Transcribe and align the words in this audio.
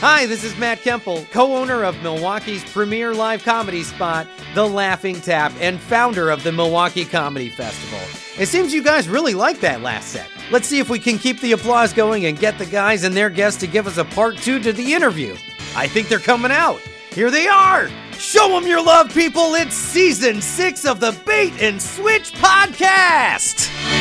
Hi, 0.00 0.26
this 0.26 0.44
is 0.44 0.56
Matt 0.56 0.78
Kemple, 0.78 1.28
co 1.32 1.56
owner 1.56 1.82
of 1.82 2.00
Milwaukee's 2.04 2.62
premier 2.70 3.14
live 3.14 3.42
comedy 3.42 3.82
spot, 3.82 4.28
The 4.54 4.64
Laughing 4.64 5.20
Tap, 5.20 5.52
and 5.58 5.80
founder 5.80 6.30
of 6.30 6.44
the 6.44 6.52
Milwaukee 6.52 7.04
Comedy 7.04 7.48
Festival. 7.48 7.98
It 8.40 8.46
seems 8.46 8.72
you 8.72 8.80
guys 8.80 9.08
really 9.08 9.34
like 9.34 9.58
that 9.58 9.82
last 9.82 10.10
set. 10.10 10.28
Let's 10.52 10.68
see 10.68 10.78
if 10.78 10.88
we 10.88 11.00
can 11.00 11.18
keep 11.18 11.40
the 11.40 11.50
applause 11.50 11.92
going 11.92 12.26
and 12.26 12.38
get 12.38 12.58
the 12.58 12.66
guys 12.66 13.02
and 13.02 13.16
their 13.16 13.28
guests 13.28 13.58
to 13.58 13.66
give 13.66 13.88
us 13.88 13.98
a 13.98 14.04
part 14.04 14.36
two 14.36 14.60
to 14.60 14.72
the 14.72 14.94
interview. 14.94 15.34
I 15.74 15.88
think 15.88 16.06
they're 16.06 16.20
coming 16.20 16.52
out. 16.52 16.78
Here 17.10 17.32
they 17.32 17.48
are. 17.48 17.88
Show 18.12 18.50
them 18.50 18.68
your 18.68 18.80
love, 18.80 19.12
people. 19.12 19.56
It's 19.56 19.74
season 19.74 20.40
six 20.40 20.84
of 20.84 21.00
the 21.00 21.10
Bait 21.26 21.60
and 21.60 21.82
Switch 21.82 22.32
podcast. 22.34 23.97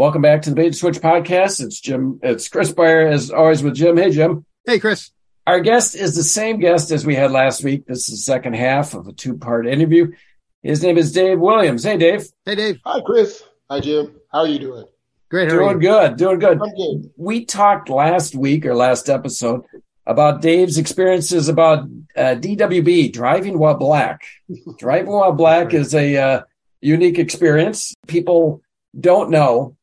Welcome 0.00 0.22
back 0.22 0.40
to 0.42 0.48
the 0.48 0.56
Bait 0.56 0.64
and 0.68 0.74
Switch 0.74 0.98
podcast. 0.98 1.62
It's 1.62 1.78
Jim. 1.78 2.20
It's 2.22 2.48
Chris 2.48 2.72
Beyer, 2.72 3.06
as 3.06 3.30
always, 3.30 3.62
with 3.62 3.74
Jim. 3.74 3.98
Hey, 3.98 4.10
Jim. 4.10 4.46
Hey, 4.64 4.78
Chris. 4.78 5.10
Our 5.46 5.60
guest 5.60 5.94
is 5.94 6.16
the 6.16 6.22
same 6.22 6.58
guest 6.58 6.90
as 6.90 7.04
we 7.04 7.14
had 7.14 7.32
last 7.32 7.62
week. 7.62 7.84
This 7.84 8.08
is 8.08 8.14
the 8.14 8.16
second 8.22 8.54
half 8.54 8.94
of 8.94 9.08
a 9.08 9.12
two 9.12 9.36
part 9.36 9.66
interview. 9.66 10.10
His 10.62 10.82
name 10.82 10.96
is 10.96 11.12
Dave 11.12 11.38
Williams. 11.38 11.84
Hey, 11.84 11.98
Dave. 11.98 12.24
Hey, 12.46 12.54
Dave. 12.54 12.80
Hi, 12.86 13.02
Chris. 13.02 13.42
Hi, 13.68 13.80
Jim. 13.80 14.16
How 14.32 14.38
are 14.38 14.46
you 14.46 14.58
doing? 14.58 14.86
Great. 15.28 15.50
How 15.50 15.56
are 15.56 15.58
Doing 15.58 15.82
you? 15.82 15.88
good. 15.90 16.16
Doing 16.16 16.38
good. 16.38 16.62
I'm 16.62 16.74
good. 16.74 17.10
We 17.18 17.44
talked 17.44 17.90
last 17.90 18.34
week 18.34 18.64
or 18.64 18.74
last 18.74 19.10
episode 19.10 19.66
about 20.06 20.40
Dave's 20.40 20.78
experiences 20.78 21.50
about 21.50 21.80
uh, 22.16 22.36
DWB, 22.36 23.12
driving 23.12 23.58
while 23.58 23.74
black. 23.74 24.22
driving 24.78 25.12
while 25.12 25.32
black 25.32 25.74
is 25.74 25.94
a 25.94 26.16
uh, 26.16 26.42
unique 26.80 27.18
experience. 27.18 27.92
People 28.06 28.62
don't 28.98 29.28
know, 29.28 29.76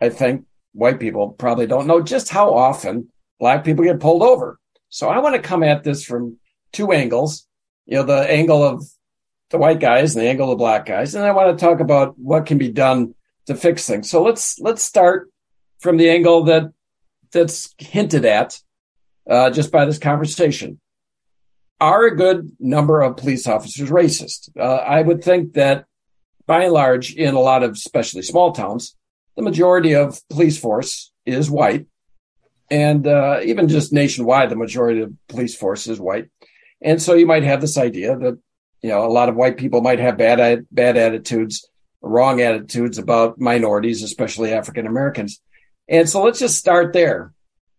I 0.00 0.08
think, 0.08 0.44
white 0.72 1.00
people 1.00 1.30
probably 1.30 1.66
don't 1.66 1.86
know 1.86 2.02
just 2.02 2.28
how 2.28 2.52
often 2.52 3.08
black 3.40 3.64
people 3.64 3.84
get 3.84 3.98
pulled 3.98 4.22
over. 4.22 4.58
So 4.90 5.08
I 5.08 5.18
want 5.18 5.34
to 5.34 5.42
come 5.42 5.62
at 5.62 5.84
this 5.84 6.04
from 6.04 6.38
two 6.72 6.92
angles. 6.92 7.46
You 7.86 7.96
know, 7.96 8.02
the 8.02 8.30
angle 8.30 8.62
of 8.62 8.84
the 9.50 9.58
white 9.58 9.80
guys 9.80 10.14
and 10.14 10.24
the 10.24 10.28
angle 10.28 10.50
of 10.50 10.58
the 10.58 10.62
black 10.62 10.86
guys. 10.86 11.14
And 11.14 11.24
I 11.24 11.32
want 11.32 11.56
to 11.56 11.64
talk 11.64 11.80
about 11.80 12.18
what 12.18 12.46
can 12.46 12.58
be 12.58 12.70
done 12.70 13.14
to 13.46 13.54
fix 13.54 13.86
things. 13.86 14.10
So 14.10 14.22
let's 14.22 14.58
let's 14.58 14.82
start 14.82 15.30
from 15.78 15.96
the 15.96 16.10
angle 16.10 16.44
that 16.44 16.72
that's 17.32 17.74
hinted 17.78 18.24
at 18.24 18.60
uh, 19.28 19.50
just 19.50 19.72
by 19.72 19.84
this 19.84 19.98
conversation. 19.98 20.80
Are 21.80 22.06
a 22.06 22.16
good 22.16 22.52
number 22.58 23.02
of 23.02 23.16
police 23.16 23.46
officers 23.46 23.90
racist? 23.90 24.50
Uh, 24.58 24.76
I 24.76 25.02
would 25.02 25.22
think 25.22 25.54
that 25.54 25.84
by 26.46 26.64
and 26.64 26.72
large, 26.72 27.14
in 27.14 27.34
a 27.34 27.40
lot 27.40 27.62
of 27.62 27.72
especially 27.72 28.22
small 28.22 28.52
towns, 28.52 28.96
the 29.36 29.42
majority 29.42 29.94
of 29.94 30.20
police 30.28 30.58
force 30.58 31.12
is 31.24 31.50
white, 31.50 31.86
and 32.70 33.06
uh, 33.06 33.40
even 33.44 33.68
just 33.68 33.92
nationwide, 33.92 34.50
the 34.50 34.56
majority 34.56 35.02
of 35.02 35.12
police 35.28 35.56
force 35.56 35.86
is 35.86 36.00
white. 36.00 36.28
And 36.82 37.00
so 37.00 37.14
you 37.14 37.26
might 37.26 37.44
have 37.44 37.60
this 37.60 37.78
idea 37.78 38.16
that 38.16 38.38
you 38.82 38.90
know 38.90 39.04
a 39.04 39.12
lot 39.12 39.28
of 39.28 39.36
white 39.36 39.56
people 39.56 39.80
might 39.80 39.98
have 39.98 40.18
bad 40.18 40.66
bad 40.70 40.96
attitudes 40.96 41.68
wrong 42.02 42.40
attitudes 42.40 42.98
about 42.98 43.40
minorities, 43.40 44.02
especially 44.02 44.52
African 44.52 44.86
Americans. 44.86 45.40
And 45.88 46.08
so 46.08 46.22
let's 46.22 46.38
just 46.38 46.58
start 46.58 46.92
there. 46.92 47.32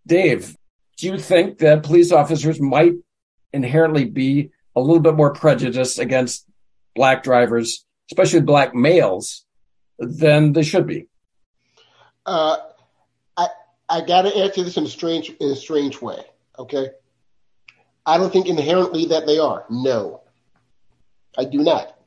Dave, 0.05 0.55
do 0.97 1.07
you 1.07 1.17
think 1.17 1.59
that 1.59 1.83
police 1.83 2.11
officers 2.11 2.59
might 2.59 2.93
inherently 3.53 4.05
be 4.05 4.51
a 4.75 4.81
little 4.81 4.99
bit 4.99 5.15
more 5.15 5.33
prejudiced 5.33 5.99
against 5.99 6.45
black 6.95 7.23
drivers, 7.23 7.85
especially 8.11 8.41
black 8.41 8.73
males, 8.73 9.45
than 9.99 10.53
they 10.53 10.63
should 10.63 10.87
be? 10.87 11.07
Uh, 12.27 12.57
I 13.37 13.47
I 13.87 14.01
got 14.01 14.23
to 14.23 14.35
answer 14.35 14.61
this 14.63 14.75
in 14.75 14.83
a 14.83 14.89
strange 14.89 15.29
in 15.29 15.49
a 15.49 15.55
strange 15.55 16.01
way. 16.01 16.21
Okay, 16.59 16.89
I 18.05 18.17
don't 18.17 18.31
think 18.31 18.47
inherently 18.47 19.05
that 19.05 19.25
they 19.25 19.39
are. 19.39 19.65
No, 19.69 20.21
I 21.37 21.45
do 21.45 21.59
not. 21.59 21.97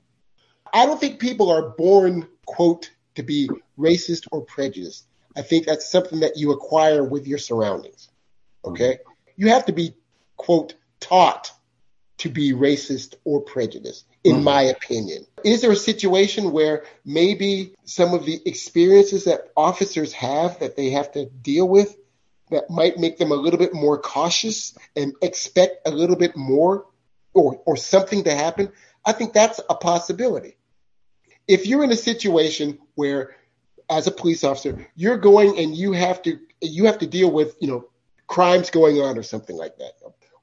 I 0.72 0.84
don't 0.84 1.00
think 1.00 1.18
people 1.18 1.50
are 1.50 1.70
born 1.70 2.28
quote 2.44 2.90
to 3.14 3.22
be 3.22 3.48
racist 3.78 4.28
or 4.30 4.42
prejudiced. 4.42 5.06
I 5.36 5.42
think 5.42 5.64
that's 5.64 5.90
something 5.90 6.20
that 6.20 6.36
you 6.36 6.52
acquire 6.52 7.02
with 7.02 7.26
your 7.26 7.38
surroundings. 7.38 8.10
Okay, 8.64 8.98
you 9.36 9.48
have 9.48 9.64
to 9.66 9.72
be 9.72 9.94
quote 10.36 10.74
taught 11.00 11.50
to 12.18 12.28
be 12.28 12.52
racist 12.52 13.14
or 13.24 13.40
prejudiced, 13.40 14.04
in 14.24 14.36
Mhm. 14.36 14.42
my 14.42 14.62
opinion. 14.62 15.26
Is 15.44 15.62
there 15.62 15.70
a 15.70 15.76
situation 15.76 16.52
where 16.52 16.84
maybe 17.04 17.74
some 17.84 18.12
of 18.12 18.26
the 18.26 18.40
experiences 18.44 19.24
that 19.24 19.50
officers 19.56 20.12
have 20.12 20.58
that 20.58 20.76
they 20.76 20.90
have 20.90 21.12
to 21.12 21.26
deal 21.26 21.66
with 21.66 21.96
that 22.50 22.68
might 22.68 22.98
make 22.98 23.16
them 23.16 23.32
a 23.32 23.36
little 23.36 23.58
bit 23.58 23.72
more 23.72 23.98
cautious 23.98 24.74
and 24.94 25.14
expect 25.22 25.88
a 25.88 25.90
little 25.90 26.16
bit 26.16 26.36
more 26.36 26.86
or, 27.32 27.62
or 27.64 27.76
something 27.76 28.24
to 28.24 28.34
happen? 28.34 28.70
I 29.04 29.12
think 29.12 29.32
that's 29.32 29.60
a 29.70 29.74
possibility. 29.74 30.56
If 31.48 31.66
you're 31.66 31.84
in 31.84 31.90
a 31.90 31.96
situation 31.96 32.78
where 32.94 33.34
as 33.88 34.06
a 34.06 34.10
police 34.10 34.44
officer, 34.44 34.86
you're 34.94 35.16
going 35.16 35.58
and 35.58 35.74
you 35.74 35.92
have 35.92 36.22
to 36.22 36.38
you 36.60 36.84
have 36.84 36.98
to 36.98 37.06
deal 37.06 37.30
with, 37.30 37.56
you 37.60 37.68
know, 37.68 37.88
crimes 38.26 38.70
going 38.70 39.00
on 39.00 39.16
or 39.16 39.22
something 39.22 39.56
like 39.56 39.78
that 39.78 39.94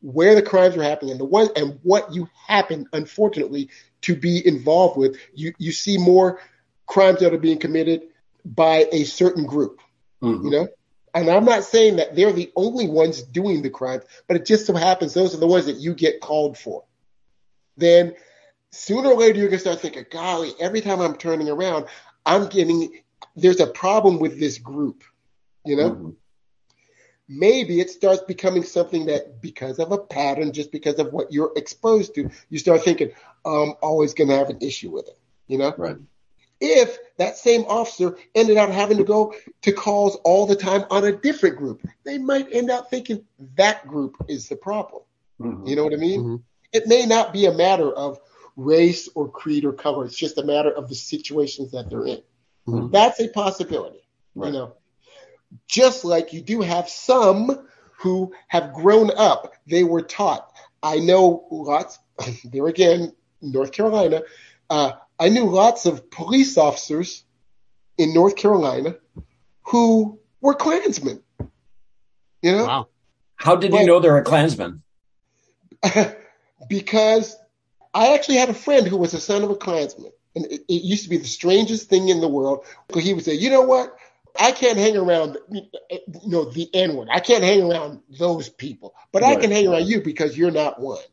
where 0.02 0.35
the 0.35 0.41
crimes 0.41 0.75
are 0.78 0.84
happening 0.84 1.12
and 1.12 1.19
the 1.19 1.25
one 1.25 1.47
and 1.56 1.80
what 1.84 2.13
you 2.13 2.30
happen 2.47 2.88
unfortunately 2.94 3.69
to 4.02 4.16
be 4.16 4.46
involved 4.46 4.97
with 4.97 5.18
you 5.34 5.53
you 5.58 5.72
see 5.72 5.97
more 5.97 6.40
crimes 6.85 7.19
that 7.19 7.34
are 7.34 7.40
being 7.40 7.58
committed 7.58 8.03
by 8.46 8.88
a 8.91 9.03
certain 9.03 9.46
group 9.46 9.81
Mhm. 10.22 10.44
you 10.46 10.52
know 10.52 10.68
and 11.13 11.30
i'm 11.30 11.46
not 11.46 11.63
saying 11.63 11.97
that 11.97 12.16
they're 12.16 12.31
the 12.31 12.52
only 12.56 12.88
ones 12.88 13.22
doing 13.24 13.62
the 13.62 13.69
crimes 13.69 14.03
but 14.28 14.38
it 14.38 14.46
just 14.46 14.66
so 14.66 14.74
happens 14.74 15.13
those 15.13 15.34
are 15.34 15.40
the 15.40 15.47
ones 15.47 15.66
that 15.66 15.78
you 15.78 15.94
get 15.94 16.22
called 16.22 16.58
for 16.58 16.84
then 17.75 18.14
sooner 18.72 19.09
or 19.09 19.16
later 19.16 19.40
you're 19.40 19.50
going 19.50 19.58
to 19.58 19.59
start 19.59 19.79
thinking 19.79 20.06
golly 20.12 20.53
every 20.59 20.81
time 20.81 21.00
i'm 21.02 21.16
turning 21.16 21.50
around 21.50 21.85
i'm 22.25 22.47
getting 22.47 23.02
there's 23.35 23.59
a 23.59 23.68
problem 23.68 24.19
with 24.19 24.40
this 24.40 24.58
group 24.59 25.03
you 25.66 25.75
know 25.75 25.91
Mhm. 25.91 26.16
Maybe 27.27 27.79
it 27.79 27.89
starts 27.89 28.21
becoming 28.21 28.63
something 28.63 29.05
that 29.07 29.41
because 29.41 29.79
of 29.79 29.91
a 29.91 29.97
pattern, 29.97 30.51
just 30.53 30.71
because 30.71 30.95
of 30.99 31.11
what 31.13 31.31
you're 31.31 31.51
exposed 31.55 32.15
to, 32.15 32.29
you 32.49 32.59
start 32.59 32.83
thinking, 32.83 33.11
I'm 33.45 33.73
always 33.81 34.13
going 34.13 34.29
to 34.29 34.35
have 34.35 34.49
an 34.49 34.59
issue 34.61 34.91
with 34.91 35.07
it. 35.07 35.17
You 35.47 35.57
know, 35.57 35.73
Right. 35.77 35.97
if 36.59 36.97
that 37.17 37.37
same 37.37 37.63
officer 37.67 38.17
ended 38.35 38.57
up 38.57 38.69
having 38.69 38.97
to 38.97 39.03
go 39.03 39.33
to 39.61 39.71
calls 39.71 40.16
all 40.23 40.45
the 40.45 40.55
time 40.55 40.85
on 40.89 41.05
a 41.05 41.11
different 41.11 41.57
group, 41.57 41.81
they 42.03 42.17
might 42.17 42.47
end 42.51 42.69
up 42.69 42.89
thinking 42.89 43.25
that 43.55 43.87
group 43.87 44.16
is 44.27 44.49
the 44.49 44.55
problem. 44.55 45.03
Mhm. 45.39 45.67
You 45.67 45.75
know 45.75 45.83
what 45.83 45.93
I 45.93 45.97
mean? 45.97 46.23
Mhm. 46.23 46.41
It 46.73 46.87
may 46.87 47.05
not 47.05 47.31
be 47.33 47.45
a 47.45 47.53
matter 47.53 47.91
of 47.91 48.19
race 48.55 49.07
or 49.16 49.29
creed 49.29 49.66
or 49.66 49.73
color. 49.73 50.05
It's 50.05 50.16
just 50.16 50.37
a 50.37 50.43
matter 50.43 50.71
of 50.71 50.89
the 50.89 50.95
situations 50.95 51.71
that 51.71 51.89
they're 51.89 52.05
in. 52.05 52.21
Mhm. 52.67 52.91
That's 52.91 53.19
a 53.19 53.27
possibility. 53.27 54.01
Right. 54.35 54.47
You 54.47 54.53
know, 54.53 54.73
just 55.68 56.06
like 56.06 56.34
you 56.34 56.41
do 56.41 56.62
have 56.62 56.90
some 56.90 57.68
who 58.00 58.34
have 58.47 58.74
grown 58.74 59.12
up, 59.16 59.53
they 59.66 59.84
were 59.84 60.02
taught. 60.02 60.52
I 60.84 60.97
know 61.00 61.47
lots. 61.52 62.00
There 62.46 62.68
again, 62.68 63.13
North 63.41 63.72
Carolina. 63.72 64.24
Uh, 64.69 64.94
I 65.19 65.30
knew 65.30 65.46
lots 65.46 65.85
of 65.85 66.09
police 66.09 66.58
officers 66.58 67.24
in 67.97 68.13
North 68.13 68.35
Carolina 68.35 68.96
who 69.63 70.19
were 70.41 70.53
Klansmen. 70.53 71.22
You 72.41 72.52
know, 72.52 72.66
Wow. 72.66 72.88
How 73.35 73.56
did 73.56 73.73
you 73.73 73.85
know 73.85 74.00
they're 74.00 74.17
a 74.17 74.23
Klansman? 74.23 74.82
because 76.70 77.38
I 77.93 78.14
actually 78.14 78.38
had 78.38 78.50
a 78.50 78.53
friend 78.53 78.88
who 78.88 78.97
was 78.97 79.14
a 79.14 79.20
son 79.20 79.43
of 79.43 79.52
a 79.52 79.55
Klansman. 79.55 80.11
And 80.35 80.46
it, 80.46 80.61
it 80.67 80.84
used 80.84 81.03
to 81.03 81.09
be 81.09 81.17
the 81.17 81.26
strangest 81.26 81.90
thing 81.90 82.09
in 82.09 82.20
the 82.20 82.28
world. 82.28 82.66
He 82.96 83.14
would 83.14 83.23
say, 83.23 83.34
you 83.34 83.50
know 83.50 83.61
what? 83.61 83.96
I 84.39 84.51
can't 84.51 84.78
hang 84.78 84.97
around, 84.97 85.37
you 85.51 85.63
know, 86.25 86.45
the 86.45 86.69
N 86.73 86.95
word. 86.95 87.07
I 87.11 87.19
can't 87.19 87.43
hang 87.43 87.63
around 87.69 88.01
those 88.19 88.49
people, 88.49 88.95
but 89.11 89.23
I 89.23 89.35
can 89.35 89.51
hang 89.51 89.67
around 89.67 89.87
you 89.87 90.01
because 90.01 90.37
you're 90.37 90.51
not 90.51 90.79
one. 90.79 91.03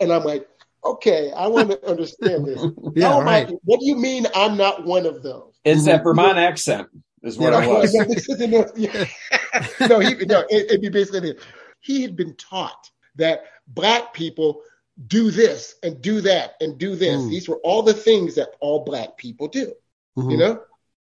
And 0.00 0.12
I'm 0.12 0.24
like, 0.24 0.48
okay, 0.84 1.32
I 1.32 1.48
want 1.48 1.70
to 1.70 1.86
understand 1.88 2.46
this. 2.46 2.64
Yeah, 2.94 3.08
How 3.08 3.20
am 3.20 3.28
I- 3.28 3.44
right. 3.44 3.54
what 3.64 3.80
do 3.80 3.86
you 3.86 3.96
mean 3.96 4.26
I'm 4.34 4.56
not 4.56 4.84
one 4.84 5.06
of 5.06 5.22
those? 5.22 5.52
It's 5.64 5.84
that 5.86 6.00
Mhm. 6.00 6.04
Vermont 6.04 6.38
accent, 6.38 6.88
is 7.22 7.36
what 7.38 7.52
Yeah, 7.52 7.58
it 7.62 7.66
right. 7.66 7.80
was. 7.80 7.94
No, 7.94 8.04
this 8.08 8.28
isn't 8.28 8.54
a- 8.54 8.72
yeah. 8.76 9.04
no, 9.88 9.98
he, 10.00 10.14
no, 10.26 10.40
it, 10.48 10.66
it'd 10.66 10.80
be 10.80 10.88
basically 10.88 11.20
this. 11.32 11.42
He 11.80 12.02
had 12.02 12.16
been 12.16 12.34
taught 12.36 12.90
that 13.16 13.42
black 13.66 14.12
people 14.14 14.62
do 15.06 15.30
this 15.30 15.74
and 15.82 16.00
do 16.02 16.20
that 16.22 16.54
and 16.60 16.76
do 16.78 16.96
this. 16.96 17.16
Mm. 17.22 17.30
These 17.30 17.48
were 17.48 17.58
all 17.62 17.82
the 17.82 17.94
things 17.94 18.34
that 18.36 18.50
all 18.60 18.84
black 18.84 19.16
people 19.16 19.46
do. 19.48 19.72
Mhm. 20.16 20.30
You 20.32 20.36
know, 20.38 20.60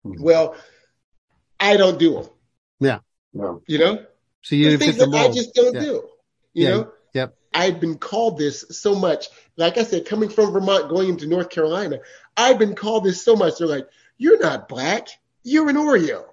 Mhm. 0.05 0.19
well, 0.19 0.55
I 1.59 1.77
don't 1.77 1.99
do 1.99 2.13
them. 2.13 2.29
No. 3.33 3.61
You 3.67 3.77
know, 3.77 4.03
So 4.41 4.55
you 4.55 4.69
There's 4.69 4.79
things 4.79 4.95
fit 4.95 5.05
the 5.05 5.11
that 5.11 5.29
I 5.29 5.33
just 5.33 5.53
don't 5.53 5.75
Yeah. 5.75 5.81
do. 5.81 6.09
You 6.53 6.63
Yeah. 6.63 6.69
know, 6.69 6.91
Yep. 7.13 7.37
I've 7.53 7.79
been 7.79 7.97
called 7.97 8.37
this 8.37 8.65
so 8.71 8.95
much. 8.95 9.27
Like 9.57 9.77
I 9.77 9.83
said, 9.83 10.05
coming 10.05 10.29
from 10.29 10.51
Vermont, 10.51 10.89
going 10.89 11.09
into 11.09 11.27
North 11.27 11.49
Carolina, 11.49 11.99
I've 12.35 12.57
been 12.57 12.73
called 12.73 13.03
this 13.03 13.21
so 13.21 13.35
much. 13.35 13.57
They're 13.57 13.67
like, 13.67 13.87
"You're 14.17 14.39
not 14.39 14.69
black. 14.69 15.09
You're 15.43 15.69
an 15.69 15.75
Oreo. 15.75 16.25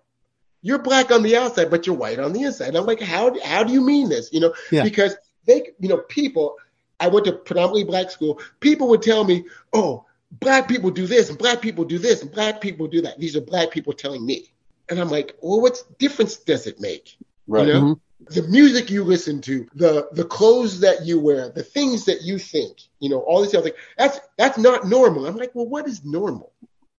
You're 0.63 0.79
black 0.79 1.11
on 1.11 1.23
the 1.23 1.37
outside, 1.37 1.71
but 1.71 1.87
you're 1.87 1.97
white 1.97 2.19
on 2.19 2.33
the 2.33 2.43
inside." 2.43 2.75
I'm 2.77 2.87
like, 2.87 3.01
"How 3.01 3.37
how 3.43 3.65
do 3.65 3.73
you 3.73 3.81
mean 3.81 4.09
this?" 4.09 4.33
You 4.33 4.41
know, 4.41 4.55
Yeah. 4.71 4.83
because 4.85 5.17
they, 5.47 5.73
you 5.81 5.89
know, 5.89 5.99
people. 5.99 6.57
I 7.01 7.09
went 7.09 7.27
to 7.27 7.33
predominantly 7.33 7.85
black 7.85 8.11
school. 8.11 8.41
People 8.61 8.89
would 8.89 9.03
tell 9.03 9.25
me, 9.25 9.45
"Oh, 9.73 10.05
black 10.31 10.69
people 10.69 10.91
do 10.91 11.07
this, 11.07 11.29
and 11.29 11.37
black 11.37 11.61
people 11.61 11.85
do 11.85 11.99
this, 11.99 12.23
and 12.23 12.31
black 12.31 12.61
people 12.61 12.87
do 12.87 13.03
that." 13.03 13.19
These 13.19 13.35
are 13.37 13.41
black 13.41 13.73
people 13.73 13.93
telling 13.93 14.25
me, 14.25 14.53
and 14.89 14.99
I'm 14.99 15.11
like, 15.11 15.37
"Well, 15.41 15.61
what 15.61 15.83
difference 15.99 16.37
does 16.37 16.67
it 16.67 16.81
make?" 16.81 17.17
Right. 17.47 17.67
You 17.67 17.73
know, 17.73 17.81
Mhm. 17.81 18.01
the 18.31 18.43
music 18.43 18.91
you 18.91 19.05
listen 19.05 19.41
to, 19.43 19.69
the 19.75 20.09
the 20.13 20.25
clothes 20.25 20.81
that 20.81 21.05
you 21.05 21.21
wear, 21.21 21.51
the 21.51 21.63
things 21.63 22.05
that 22.07 22.23
you 22.23 22.39
think, 22.39 22.79
you 23.01 23.11
know, 23.11 23.21
all 23.21 23.43
these 23.43 23.55
other 23.55 23.71
things. 23.71 23.77
That's 23.99 24.21
that's 24.39 24.59
not 24.59 24.87
normal. 24.87 25.27
I'm 25.27 25.37
like, 25.37 25.55
well, 25.55 25.67
what 25.69 25.87
is 25.89 26.05
normal? 26.05 26.53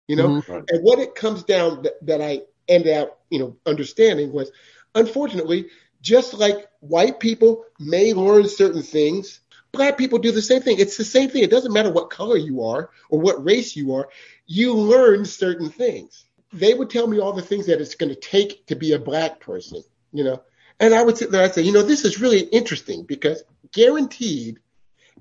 You 0.08 0.18
know, 0.18 0.30
Mhm. 0.30 0.48
Right. 0.48 0.64
and 0.70 0.84
what 0.84 1.00
it 1.00 1.16
comes 1.16 1.44
down 1.44 1.84
that, 1.84 2.06
that 2.06 2.22
I 2.22 2.42
ended 2.68 2.98
up, 2.98 3.20
you 3.30 3.40
know, 3.40 3.58
understanding 3.66 4.32
was, 4.32 4.52
unfortunately, 4.94 5.68
just 6.02 6.34
like 6.36 6.68
white 6.82 7.20
people 7.20 7.66
may 7.80 8.14
learn 8.14 8.48
certain 8.48 8.84
things, 8.84 9.40
black 9.72 9.98
people 9.98 10.20
do 10.20 10.32
the 10.32 10.42
same 10.42 10.62
thing. 10.62 10.80
It's 10.80 10.98
the 10.98 11.04
same 11.04 11.30
thing. 11.30 11.44
It 11.44 11.50
doesn't 11.50 11.74
matter 11.74 11.92
what 11.92 12.10
color 12.12 12.38
you 12.38 12.64
are 12.64 12.92
or 13.10 13.20
what 13.20 13.44
race 13.44 13.76
you 13.76 13.96
are. 13.96 14.10
You 14.46 14.74
learn 14.76 15.26
certain 15.26 15.70
things. 15.70 16.26
They 16.54 16.74
would 16.74 16.90
tell 16.90 17.08
me 17.08 17.20
all 17.20 17.34
the 17.34 17.42
things 17.42 17.66
that 17.68 17.82
it's 17.82 17.96
going 17.96 18.14
to 18.14 18.20
take 18.20 18.66
to 18.68 18.76
be 18.76 18.94
a 18.94 19.00
black 19.00 19.40
person, 19.40 19.84
you 20.14 20.24
know. 20.24 20.42
And 20.80 20.94
I 20.94 21.04
would 21.04 21.18
sit 21.18 21.32
there 21.32 21.44
and 21.44 21.54
say, 21.54 21.62
you 21.62 21.72
know, 21.72 21.84
this 21.84 22.06
is 22.06 22.22
really 22.22 22.40
interesting 22.42 23.04
because 23.04 23.44
guaranteed, 23.72 24.60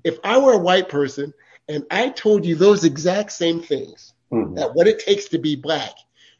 if 0.03 0.17
I 0.23 0.37
were 0.37 0.53
a 0.53 0.57
white 0.57 0.89
person 0.89 1.33
and 1.67 1.85
I 1.89 2.09
told 2.09 2.45
you 2.45 2.55
those 2.55 2.83
exact 2.83 3.31
same 3.31 3.61
things, 3.61 4.13
Mhm. 4.31 4.55
that 4.55 4.73
what 4.75 4.87
it 4.87 4.99
takes 4.99 5.29
to 5.29 5.37
be 5.37 5.55
black, 5.55 5.93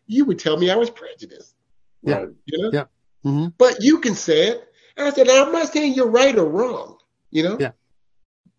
you 0.07 0.25
would 0.25 0.39
tell 0.39 0.57
me 0.57 0.69
I 0.69 0.75
was 0.75 0.89
prejudiced, 0.89 1.55
Yeah. 2.03 2.15
Right. 2.15 2.29
you 2.45 2.61
know? 2.61 2.69
Yeah. 2.71 2.85
Mhm. 3.25 3.53
But 3.57 3.81
you 3.81 3.99
can 3.99 4.15
say 4.15 4.49
it. 4.49 4.67
And 4.97 5.07
I 5.07 5.11
said, 5.11 5.29
I'm 5.29 5.51
not 5.51 5.71
saying 5.71 5.93
you're 5.93 6.07
right 6.07 6.37
or 6.37 6.45
wrong, 6.45 6.97
you 7.31 7.43
know? 7.43 7.57
Yeah. 7.59 7.71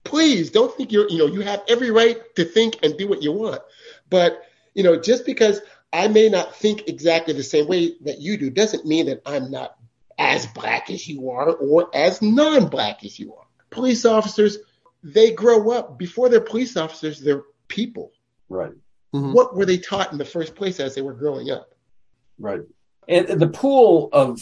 Please 0.04 0.50
don't 0.50 0.74
think 0.76 0.92
you're, 0.92 1.08
you 1.08 1.18
know, 1.18 1.26
you 1.26 1.40
have 1.40 1.62
every 1.68 1.90
right 1.90 2.34
to 2.36 2.44
think 2.44 2.78
and 2.82 2.96
do 2.96 3.08
what 3.08 3.22
you 3.22 3.32
want. 3.32 3.60
But, 4.10 4.42
you 4.74 4.82
know, 4.82 4.96
just 5.00 5.24
because 5.26 5.60
I 5.92 6.08
may 6.08 6.28
not 6.28 6.56
think 6.56 6.88
exactly 6.88 7.34
the 7.34 7.42
same 7.42 7.68
way 7.68 7.94
that 8.02 8.20
you 8.20 8.36
do 8.36 8.50
doesn't 8.50 8.86
mean 8.86 9.06
that 9.06 9.22
I'm 9.24 9.50
not 9.50 9.76
as 10.18 10.46
black 10.46 10.90
as 10.90 11.06
you 11.06 11.30
are 11.30 11.50
or 11.50 11.94
as 11.94 12.22
non 12.22 12.68
black 12.68 13.04
as 13.04 13.18
you 13.18 13.34
are. 13.34 13.46
Police 13.70 14.04
officers, 14.04 14.58
they 15.02 15.32
grow 15.32 15.70
up 15.70 15.98
before 15.98 16.28
they're 16.28 16.40
police 16.40 16.76
officers, 16.76 17.20
they're 17.20 17.44
people. 17.68 18.12
Right. 18.48 18.72
Mhm. 19.14 19.32
What 19.32 19.54
were 19.54 19.66
they 19.66 19.78
taught 19.78 20.12
in 20.12 20.18
the 20.18 20.24
first 20.24 20.54
place 20.54 20.80
as 20.80 20.94
they 20.94 21.02
were 21.02 21.14
growing 21.14 21.50
up? 21.50 21.74
Right. 22.38 22.60
And 23.08 23.40
the 23.40 23.48
pool 23.48 24.08
of 24.12 24.40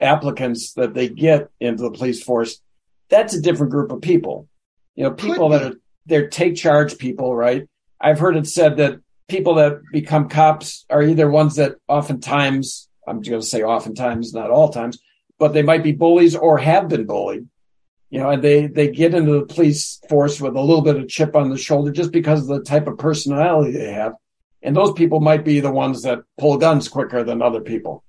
applicants 0.00 0.72
that 0.74 0.94
they 0.94 1.08
get 1.08 1.50
into 1.60 1.82
the 1.82 1.90
police 1.90 2.22
force, 2.22 2.60
that's 3.08 3.34
a 3.34 3.40
different 3.40 3.72
group 3.72 3.92
of 3.92 4.00
people. 4.00 4.48
You 4.94 5.04
know, 5.04 5.10
people 5.12 5.50
that 5.50 5.62
are 5.62 5.74
they're 6.06 6.28
take 6.28 6.56
charge 6.56 6.98
people, 6.98 7.34
right? 7.34 7.68
I've 8.00 8.18
heard 8.18 8.36
it 8.36 8.46
said 8.46 8.76
that 8.78 9.00
people 9.28 9.54
that 9.54 9.82
become 9.92 10.28
cops 10.28 10.84
are 10.90 11.02
either 11.02 11.30
ones 11.30 11.56
that 11.56 11.76
oftentimes, 11.88 12.88
I'm 13.06 13.20
going 13.20 13.40
to 13.40 13.46
say 13.46 13.62
oftentimes, 13.62 14.32
not 14.32 14.50
all 14.50 14.70
times, 14.70 14.98
but 15.38 15.52
they 15.52 15.62
might 15.62 15.82
be 15.82 15.92
bullies 15.92 16.34
or 16.34 16.58
have 16.58 16.88
been 16.88 17.06
bullied. 17.06 17.48
You 18.08 18.20
know, 18.20 18.30
and 18.30 18.42
they 18.42 18.68
they 18.68 18.88
get 18.88 19.14
into 19.14 19.32
the 19.32 19.46
police 19.46 20.00
force 20.08 20.40
with 20.40 20.54
a 20.54 20.60
little 20.60 20.82
bit 20.82 20.96
of 20.96 21.08
chip 21.08 21.34
on 21.34 21.50
the 21.50 21.58
shoulder 21.58 21.90
just 21.90 22.12
because 22.12 22.42
of 22.42 22.46
the 22.46 22.62
type 22.62 22.86
of 22.86 22.98
personality 22.98 23.72
they 23.72 23.92
have. 23.92 24.14
And 24.62 24.76
those 24.76 24.92
people 24.92 25.20
might 25.20 25.44
be 25.44 25.58
the 25.60 25.72
ones 25.72 26.02
that 26.02 26.20
pull 26.38 26.56
guns 26.56 26.88
quicker 26.88 27.24
than 27.24 27.42
other 27.42 27.60
people. 27.60 28.04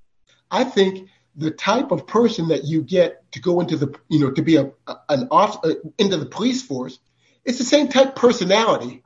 I 0.51 0.63
think 0.63 1.09
the 1.35 1.51
type 1.51 1.91
of 1.91 2.07
person 2.07 2.47
that 2.49 2.63
you 2.63 2.83
get 2.83 3.31
to 3.31 3.39
go 3.39 3.59
into 3.59 3.75
the, 3.75 3.93
you 4.07 4.19
know, 4.19 4.31
to 4.31 4.41
be 4.41 4.55
a, 4.55 4.71
an 5.09 5.27
off 5.29 5.63
uh, 5.63 5.73
into 5.97 6.17
the 6.17 6.25
police 6.25 6.61
force, 6.61 6.99
it's 7.43 7.57
the 7.57 7.63
same 7.63 7.87
type 7.87 8.15
personality, 8.15 9.03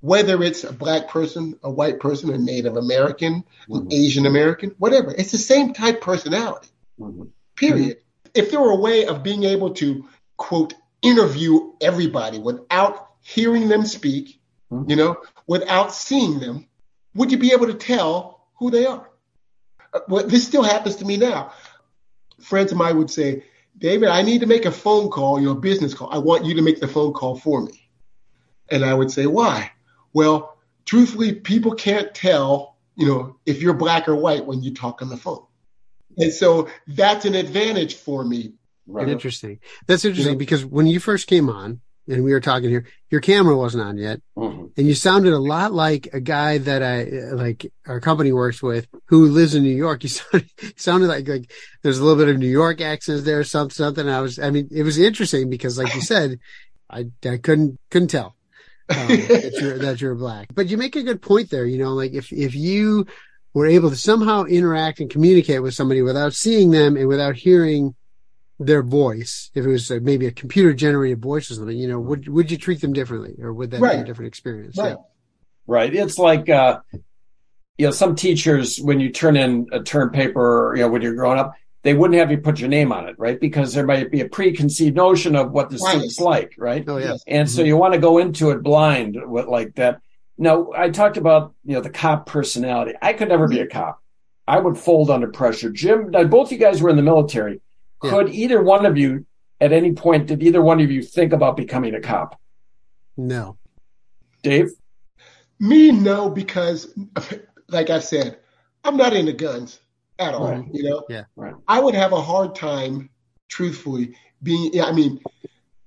whether 0.00 0.42
it's 0.42 0.64
a 0.64 0.72
black 0.72 1.08
person, 1.08 1.58
a 1.62 1.70
white 1.70 2.00
person, 2.00 2.30
a 2.30 2.38
Native 2.38 2.76
American, 2.76 3.44
an 3.68 3.86
Mhm. 3.86 3.92
Asian 3.92 4.26
American, 4.26 4.74
whatever. 4.78 5.14
It's 5.16 5.32
the 5.32 5.38
same 5.38 5.72
type 5.72 6.00
personality. 6.00 6.68
Mhm. 6.98 7.28
Period. 7.56 7.98
If 8.34 8.50
there 8.50 8.60
were 8.60 8.70
a 8.70 8.76
way 8.76 9.06
of 9.06 9.22
being 9.22 9.44
able 9.44 9.70
to 9.74 10.04
quote 10.36 10.74
interview 11.02 11.72
everybody 11.80 12.38
without 12.38 13.08
hearing 13.20 13.68
them 13.68 13.84
speak, 13.84 14.40
Mhm. 14.70 14.88
you 14.88 14.96
know, 14.96 15.16
without 15.46 15.94
seeing 15.94 16.38
them, 16.40 16.66
would 17.14 17.30
you 17.30 17.38
be 17.38 17.52
able 17.52 17.66
to 17.66 17.74
tell 17.74 18.46
who 18.58 18.70
they 18.70 18.86
are? 18.86 19.10
Uh, 19.92 20.00
Well, 20.08 20.26
this 20.26 20.46
still 20.46 20.62
happens 20.62 20.96
to 20.96 21.04
me 21.04 21.16
now. 21.16 21.52
Friends 22.40 22.72
of 22.72 22.78
mine 22.78 22.96
would 22.96 23.10
say, 23.10 23.44
David, 23.76 24.08
I 24.08 24.22
need 24.22 24.40
to 24.40 24.46
make 24.46 24.64
a 24.64 24.70
phone 24.70 25.10
call, 25.10 25.38
you 25.40 25.46
know, 25.46 25.52
a 25.52 25.60
business 25.60 25.94
call. 25.94 26.08
I 26.10 26.18
want 26.18 26.44
you 26.44 26.54
to 26.54 26.62
make 26.62 26.80
the 26.80 26.88
phone 26.88 27.12
call 27.12 27.36
for 27.36 27.60
me. 27.62 27.88
And 28.70 28.84
I 28.84 28.94
would 28.94 29.10
say, 29.10 29.26
why? 29.26 29.72
Well, 30.12 30.56
truthfully, 30.84 31.34
people 31.34 31.74
can't 31.74 32.14
tell, 32.14 32.76
you 32.96 33.06
know, 33.06 33.36
if 33.46 33.62
you're 33.62 33.74
black 33.74 34.08
or 34.08 34.16
white 34.16 34.46
when 34.46 34.62
you 34.62 34.74
talk 34.74 35.02
on 35.02 35.08
the 35.08 35.16
phone. 35.16 35.44
And 36.18 36.32
so 36.32 36.68
that's 36.86 37.24
an 37.24 37.34
advantage 37.34 37.94
for 37.94 38.24
me. 38.24 38.54
Right. 38.86 39.08
Interesting. 39.08 39.60
That's 39.86 40.04
interesting 40.04 40.34
know? 40.34 40.38
because 40.38 40.64
when 40.64 40.86
you 40.86 40.98
first 40.98 41.28
came 41.28 41.48
on 41.48 41.80
and 42.08 42.24
we 42.24 42.32
were 42.32 42.40
talking 42.40 42.68
here, 42.70 42.86
your 43.08 43.20
camera 43.20 43.56
wasn't 43.56 43.84
on 43.84 43.96
yet. 43.96 44.20
Mhm. 44.36 44.72
and 44.76 44.86
you 44.86 44.94
sounded 44.94 45.32
a 45.32 45.38
lot 45.38 45.72
like 45.72 46.08
a 46.12 46.20
guy 46.20 46.58
that 46.58 46.82
I 46.82 47.04
like 47.34 47.70
our 47.86 48.00
company 48.00 48.32
works 48.32 48.62
with 48.62 48.88
who 49.06 49.26
lives 49.26 49.54
in 49.54 49.62
New 49.62 49.74
York. 49.74 50.02
You 50.04 50.08
sounded, 50.08 50.50
sounded 50.76 51.06
like 51.08 51.28
like 51.28 51.52
there's 51.82 51.98
a 51.98 52.04
little 52.04 52.18
bit 52.18 52.32
of 52.32 52.38
New 52.38 52.48
York 52.48 52.80
accents 52.80 53.22
there, 53.24 53.44
something 53.44 53.74
something. 53.74 54.08
I 54.08 54.20
was, 54.20 54.38
I 54.38 54.50
mean, 54.50 54.68
it 54.72 54.82
was 54.82 54.98
interesting 54.98 55.50
because, 55.50 55.78
like 55.78 55.94
you 55.94 56.00
said, 56.00 56.38
I 56.88 57.06
I 57.24 57.36
couldn't 57.36 57.78
couldn't 57.90 58.08
tell 58.08 58.34
um, 58.90 59.08
that 59.08 59.58
you're 59.60 59.78
that 59.78 60.00
you're 60.00 60.14
black. 60.14 60.48
But 60.54 60.68
you 60.68 60.76
make 60.76 60.96
a 60.96 61.02
good 61.02 61.22
point 61.22 61.50
there. 61.50 61.66
You 61.66 61.78
know, 61.78 61.94
like 61.94 62.12
if 62.12 62.32
if 62.32 62.54
you 62.54 63.06
were 63.54 63.66
able 63.66 63.90
to 63.90 63.96
somehow 63.96 64.44
interact 64.44 65.00
and 65.00 65.10
communicate 65.10 65.62
with 65.62 65.74
somebody 65.74 66.02
without 66.02 66.34
seeing 66.34 66.70
them 66.70 66.96
and 66.96 67.08
without 67.08 67.36
hearing 67.36 67.94
their 68.58 68.82
voice, 68.82 69.50
if 69.54 69.64
it 69.64 69.68
was 69.68 69.90
uh, 69.90 69.98
maybe 70.02 70.26
a 70.26 70.30
computer 70.30 70.74
generated 70.74 71.20
voice 71.20 71.50
or 71.50 71.54
something, 71.54 71.76
you 71.76 71.88
know, 71.88 71.98
would 71.98 72.28
would 72.28 72.50
you 72.50 72.58
treat 72.58 72.80
them 72.80 72.92
differently, 72.92 73.36
or 73.40 73.52
would 73.52 73.70
that 73.70 73.80
be 73.80 73.86
a 73.86 74.04
different 74.04 74.28
experience? 74.28 74.76
Right. 74.76 74.96
Right. 75.66 75.94
It's 75.94 76.18
like, 76.18 76.48
uh, 76.48 76.80
you 77.78 77.86
know, 77.86 77.92
some 77.92 78.16
teachers, 78.16 78.78
when 78.78 78.98
you 78.98 79.10
turn 79.10 79.36
in 79.36 79.68
a 79.72 79.80
term 79.80 80.10
paper, 80.10 80.74
you 80.76 80.82
know, 80.82 80.88
when 80.88 81.00
you're 81.00 81.14
growing 81.14 81.38
up, 81.38 81.54
they 81.82 81.94
wouldn't 81.94 82.18
have 82.18 82.30
you 82.30 82.38
put 82.38 82.60
your 82.60 82.68
name 82.68 82.92
on 82.92 83.08
it, 83.08 83.16
right? 83.18 83.40
Because 83.40 83.72
there 83.72 83.86
might 83.86 84.10
be 84.10 84.20
a 84.20 84.28
preconceived 84.28 84.96
notion 84.96 85.34
of 85.34 85.52
what 85.52 85.70
the 85.70 85.78
Right. 85.78 85.90
student's 85.92 86.20
like, 86.20 86.54
right? 86.58 86.84
Oh 86.86 86.98
yeah. 86.98 87.16
And 87.26 87.48
so 87.48 87.60
mm-hmm. 87.60 87.68
you 87.68 87.76
want 87.76 87.94
to 87.94 88.00
go 88.00 88.18
into 88.18 88.50
it 88.50 88.62
blind 88.62 89.16
with 89.24 89.46
like 89.46 89.74
that. 89.76 90.00
Now, 90.36 90.70
I 90.76 90.90
talked 90.90 91.16
about, 91.16 91.54
you 91.64 91.74
know, 91.74 91.80
the 91.80 91.90
cop 91.90 92.26
personality. 92.26 92.94
I 93.00 93.12
could 93.12 93.28
never 93.28 93.48
be 93.48 93.60
a 93.60 93.66
cop. 93.66 94.02
I 94.46 94.58
would 94.58 94.78
fold 94.78 95.10
under 95.10 95.28
pressure. 95.28 95.70
Jim, 95.70 96.10
now 96.10 96.24
both 96.24 96.50
you 96.50 96.58
guys 96.58 96.82
were 96.82 96.90
in 96.90 96.96
the 96.96 97.02
military. 97.02 97.60
Yeah. 98.02 98.10
Could 98.10 98.30
either 98.30 98.62
one 98.62 98.86
of 98.86 98.96
you, 98.96 99.26
at 99.60 99.72
any 99.72 99.92
point, 99.92 100.26
did 100.26 100.42
either 100.42 100.62
one 100.62 100.80
of 100.80 100.90
you 100.90 101.02
think 101.02 101.32
about 101.32 101.56
becoming 101.56 101.94
a 101.94 102.00
cop? 102.00 102.40
No. 103.16 103.58
Dave? 104.42 104.70
Me, 105.58 105.92
no, 105.92 106.30
because 106.30 106.92
like 107.68 107.90
I 107.90 107.98
said, 107.98 108.38
I'm 108.82 108.96
not 108.96 109.12
into 109.12 109.34
guns 109.34 109.78
at 110.20 110.34
all. 110.34 110.50
Right. 110.52 110.64
You 110.72 110.82
know, 110.90 111.02
Yeah. 111.08 111.24
Right. 111.34 111.54
I 111.66 111.80
would 111.80 111.94
have 111.94 112.12
a 112.12 112.20
hard 112.20 112.54
time, 112.54 113.10
truthfully, 113.48 114.14
being. 114.42 114.70
yeah, 114.72 114.84
I 114.84 114.92
mean, 114.92 115.20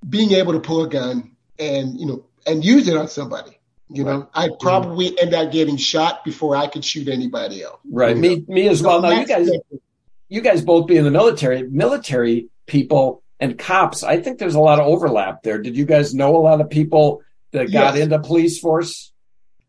being 0.10 0.32
able 0.32 0.54
to 0.54 0.60
pull 0.60 0.84
a 0.84 0.90
gun 0.90 1.36
and 1.60 1.98
you 2.00 2.06
know 2.06 2.26
and 2.46 2.66
use 2.66 2.88
it 2.88 2.98
on 2.98 3.08
somebody. 3.08 3.58
You 3.90 4.04
know, 4.04 4.28
I'd 4.34 4.58
probably 4.60 5.18
end 5.22 5.36
up 5.36 5.52
getting 5.52 5.78
shot 5.78 6.26
before 6.26 6.56
I 6.56 6.66
could 6.68 6.84
shoot 6.84 7.08
anybody 7.08 7.62
else. 7.64 7.80
Right. 7.90 8.18
Me, 8.18 8.44
me 8.48 8.68
as 8.68 8.82
well. 8.82 9.02
Now, 9.02 9.12
you 9.12 9.26
guys, 9.28 9.46
different. 9.46 9.82
you 10.30 10.42
guys 10.42 10.64
both 10.64 10.88
be 10.88 10.98
in 10.98 11.04
the 11.04 11.12
military. 11.12 11.64
Military 11.70 12.50
people 12.66 13.22
and 13.40 13.60
cops, 13.60 14.02
I 14.02 14.20
think 14.20 14.40
there's 14.40 14.56
a 14.56 14.60
lot 14.60 14.80
of 14.80 14.88
overlap 14.88 15.44
there. 15.44 15.60
Did 15.62 15.78
you 15.78 15.86
guys 15.86 16.16
know 16.16 16.36
a 16.36 16.40
lot 16.42 16.60
of 16.60 16.72
people 16.72 17.22
that 17.52 17.72
got 17.72 17.94
Yes. 17.94 18.04
into 18.04 18.18
police 18.20 18.60
force? 18.60 19.12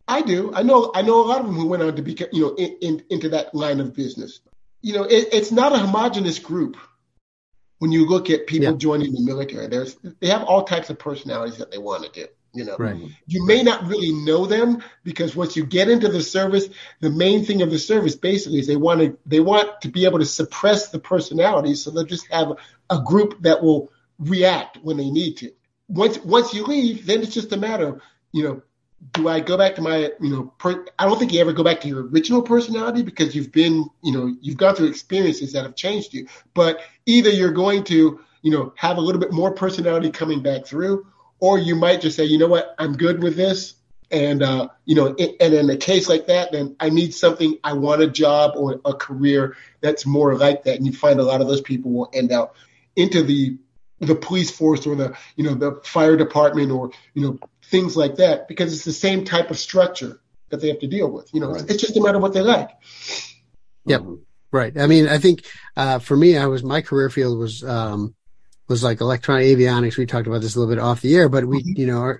I 0.08 0.22
do. 0.22 0.52
I 0.54 0.62
know. 0.62 0.90
I 0.94 1.02
know 1.02 1.22
a 1.22 1.26
lot 1.26 1.40
of 1.40 1.46
them 1.46 1.54
who 1.56 1.66
went 1.66 1.82
on 1.82 1.94
to 1.96 2.02
become, 2.02 2.28
you 2.32 2.42
know, 2.42 2.54
in, 2.54 2.76
in, 2.80 3.02
into 3.10 3.28
that 3.30 3.54
line 3.54 3.78
of 3.80 3.94
business. 3.94 4.40
You 4.84 4.92
know, 4.92 5.04
it, 5.04 5.28
it's 5.32 5.50
not 5.50 5.72
a 5.72 5.78
homogenous 5.78 6.38
group. 6.38 6.76
When 7.78 7.90
you 7.90 8.06
look 8.06 8.28
at 8.30 8.46
people 8.46 8.72
Yeah. 8.72 8.76
joining 8.76 9.12
the 9.12 9.22
military, 9.22 9.66
there's 9.66 9.96
they 10.20 10.28
have 10.28 10.44
all 10.44 10.64
types 10.64 10.90
of 10.90 10.98
personalities 10.98 11.58
that 11.58 11.70
they 11.70 11.78
want 11.78 12.04
to 12.04 12.10
do. 12.20 12.26
You 12.52 12.64
know, 12.66 12.76
Right. 12.78 12.96
you 13.26 13.46
may 13.46 13.62
not 13.62 13.86
really 13.88 14.12
know 14.12 14.46
them 14.46 14.82
because 15.02 15.34
once 15.34 15.56
you 15.56 15.64
get 15.66 15.88
into 15.88 16.08
the 16.08 16.20
service, 16.22 16.68
the 17.00 17.10
main 17.10 17.44
thing 17.46 17.62
of 17.62 17.70
the 17.70 17.78
service 17.78 18.14
basically 18.14 18.58
is 18.60 18.66
they 18.66 18.76
want 18.76 19.00
to 19.00 19.18
they 19.26 19.40
want 19.40 19.80
to 19.80 19.88
be 19.88 20.04
able 20.04 20.18
to 20.20 20.26
suppress 20.26 20.90
the 20.90 21.00
personalities, 21.00 21.82
so 21.82 21.90
they'll 21.90 22.04
just 22.04 22.30
have 22.30 22.52
a 22.90 23.00
group 23.00 23.42
that 23.42 23.62
will 23.62 23.90
react 24.18 24.76
when 24.82 24.98
they 24.98 25.10
need 25.10 25.38
to. 25.38 25.50
once 25.88 26.18
once 26.18 26.54
you 26.54 26.64
leave, 26.66 27.06
then 27.06 27.22
it's 27.22 27.34
just 27.34 27.52
a 27.52 27.56
matter 27.56 27.88
of 27.88 28.00
you 28.32 28.42
know, 28.44 28.62
do 29.12 29.28
I 29.28 29.40
go 29.40 29.56
back 29.56 29.74
to 29.76 29.82
my 29.82 30.10
you 30.20 30.30
know? 30.30 30.52
Per, 30.58 30.86
I 30.98 31.06
don't 31.06 31.18
think 31.18 31.32
you 31.32 31.40
ever 31.40 31.52
go 31.52 31.64
back 31.64 31.80
to 31.82 31.88
your 31.88 32.06
original 32.08 32.42
personality 32.42 33.02
because 33.02 33.34
you've 33.34 33.52
been 33.52 33.88
you 34.02 34.12
know 34.12 34.34
you've 34.40 34.56
gone 34.56 34.74
through 34.74 34.88
experiences 34.88 35.52
that 35.52 35.64
have 35.64 35.76
changed 35.76 36.14
you. 36.14 36.26
But 36.54 36.80
either 37.06 37.30
you're 37.30 37.52
going 37.52 37.84
to 37.84 38.20
you 38.42 38.50
know 38.50 38.72
have 38.76 38.96
a 38.96 39.00
little 39.00 39.20
bit 39.20 39.32
more 39.32 39.52
personality 39.52 40.10
coming 40.10 40.42
back 40.42 40.66
through, 40.66 41.06
or 41.40 41.58
you 41.58 41.74
might 41.74 42.00
just 42.00 42.16
say, 42.16 42.24
you 42.24 42.38
know 42.38 42.48
what, 42.48 42.74
I'm 42.78 42.94
good 42.94 43.22
with 43.22 43.36
this. 43.36 43.74
And 44.10 44.42
uh, 44.42 44.68
you 44.84 44.94
know, 44.94 45.14
it, 45.18 45.36
and 45.40 45.54
in 45.54 45.68
a 45.70 45.76
case 45.76 46.08
like 46.08 46.26
that, 46.28 46.52
then 46.52 46.76
I 46.78 46.90
need 46.90 47.14
something. 47.14 47.58
I 47.64 47.72
want 47.72 48.02
a 48.02 48.06
job 48.06 48.52
or 48.56 48.80
a 48.84 48.94
career 48.94 49.56
that's 49.80 50.06
more 50.06 50.36
like 50.36 50.64
that. 50.64 50.76
And 50.76 50.86
you 50.86 50.92
find 50.92 51.18
a 51.18 51.24
lot 51.24 51.40
of 51.40 51.48
those 51.48 51.62
people 51.62 51.90
will 51.90 52.10
end 52.12 52.30
up 52.30 52.54
into 52.96 53.22
the 53.22 53.58
the 54.00 54.14
police 54.14 54.50
force 54.50 54.86
or 54.86 54.94
the 54.94 55.16
you 55.36 55.44
know 55.44 55.54
the 55.54 55.80
fire 55.84 56.16
department 56.16 56.70
or 56.70 56.90
you 57.14 57.22
know 57.22 57.38
things 57.74 57.96
like 57.96 58.16
that 58.16 58.46
because 58.46 58.72
it's 58.72 58.84
the 58.84 58.92
same 58.92 59.24
type 59.24 59.50
of 59.50 59.58
structure 59.58 60.20
that 60.50 60.60
they 60.60 60.68
have 60.68 60.78
to 60.78 60.86
deal 60.86 61.10
with. 61.10 61.28
You 61.34 61.40
know, 61.40 61.50
right. 61.50 61.68
it's 61.68 61.82
just 61.82 61.96
a 61.96 62.00
matter 62.00 62.16
of 62.16 62.22
what 62.22 62.32
they 62.32 62.40
like. 62.40 62.70
Yep. 63.86 64.02
Right. 64.52 64.78
I 64.78 64.86
mean, 64.86 65.08
I 65.08 65.18
think 65.18 65.44
uh, 65.76 65.98
for 65.98 66.16
me, 66.16 66.38
I 66.38 66.46
was 66.46 66.62
my 66.62 66.80
career 66.82 67.10
field 67.10 67.36
was 67.36 67.64
um, 67.64 68.14
was 68.68 68.84
like 68.84 69.00
electronic 69.00 69.46
avionics. 69.46 69.96
We 69.96 70.06
talked 70.06 70.28
about 70.28 70.40
this 70.40 70.54
a 70.54 70.60
little 70.60 70.72
bit 70.72 70.80
off 70.80 71.00
the 71.00 71.16
air, 71.16 71.28
but 71.28 71.44
we, 71.44 71.58
mm-hmm. 71.58 71.80
you 71.80 71.86
know, 71.88 72.14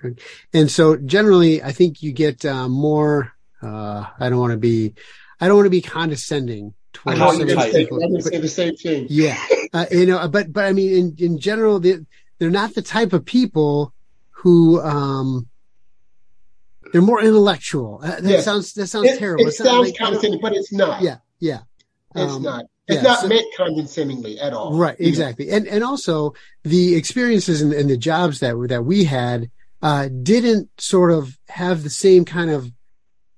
and 0.52 0.68
so 0.68 0.96
generally, 0.96 1.62
I 1.62 1.70
think 1.70 2.02
you 2.02 2.10
get 2.10 2.44
uh, 2.44 2.68
more. 2.68 3.32
Uh, 3.62 4.06
I 4.18 4.28
don't 4.28 4.40
want 4.40 4.50
to 4.50 4.58
be, 4.58 4.94
I 5.40 5.46
don't 5.46 5.56
want 5.56 5.66
to 5.66 5.70
be 5.70 5.80
condescending 5.80 6.74
towards 6.92 7.20
I 7.20 7.28
am 7.28 7.36
going 7.36 7.48
to 7.48 8.22
say 8.22 8.38
the 8.38 8.48
same 8.48 8.74
thing. 8.74 9.06
Yeah, 9.08 9.38
uh, 9.72 9.86
you 9.92 10.06
know, 10.06 10.26
but 10.26 10.52
but 10.52 10.64
I 10.64 10.72
mean, 10.72 10.92
in 10.92 11.14
in 11.18 11.38
general, 11.38 11.78
they, 11.78 11.98
they're 12.38 12.50
not 12.50 12.74
the 12.74 12.82
type 12.82 13.12
of 13.12 13.24
people 13.24 13.93
who 14.44 14.78
um 14.82 15.48
they're 16.92 17.02
more 17.02 17.20
intellectual. 17.20 18.00
Uh, 18.04 18.20
that 18.20 18.24
yes. 18.24 18.44
sounds 18.44 18.74
that 18.74 18.86
sounds 18.86 19.08
it, 19.08 19.18
terrible. 19.18 19.44
It 19.44 19.48
it's 19.48 19.58
sounds 19.58 19.88
like, 19.88 19.96
condescending, 19.96 20.40
but 20.40 20.52
it's 20.52 20.70
not. 20.70 21.02
Yeah, 21.02 21.16
yeah. 21.40 21.60
It's 22.14 22.32
um, 22.32 22.42
not. 22.42 22.66
It's 22.86 23.02
yeah, 23.02 23.02
not 23.02 23.20
so, 23.20 23.28
meant 23.28 23.46
condescendingly 23.56 24.38
at 24.38 24.52
all. 24.52 24.76
Right, 24.76 24.94
exactly. 25.00 25.50
And 25.50 25.66
and 25.66 25.82
also 25.82 26.34
the 26.62 26.94
experiences 26.94 27.62
and, 27.62 27.72
and 27.72 27.88
the 27.88 27.96
jobs 27.96 28.40
that 28.40 28.54
that 28.68 28.84
we 28.84 29.04
had 29.04 29.50
uh, 29.80 30.08
didn't 30.22 30.68
sort 30.78 31.10
of 31.10 31.38
have 31.48 31.82
the 31.82 31.90
same 31.90 32.26
kind 32.26 32.50
of 32.50 32.70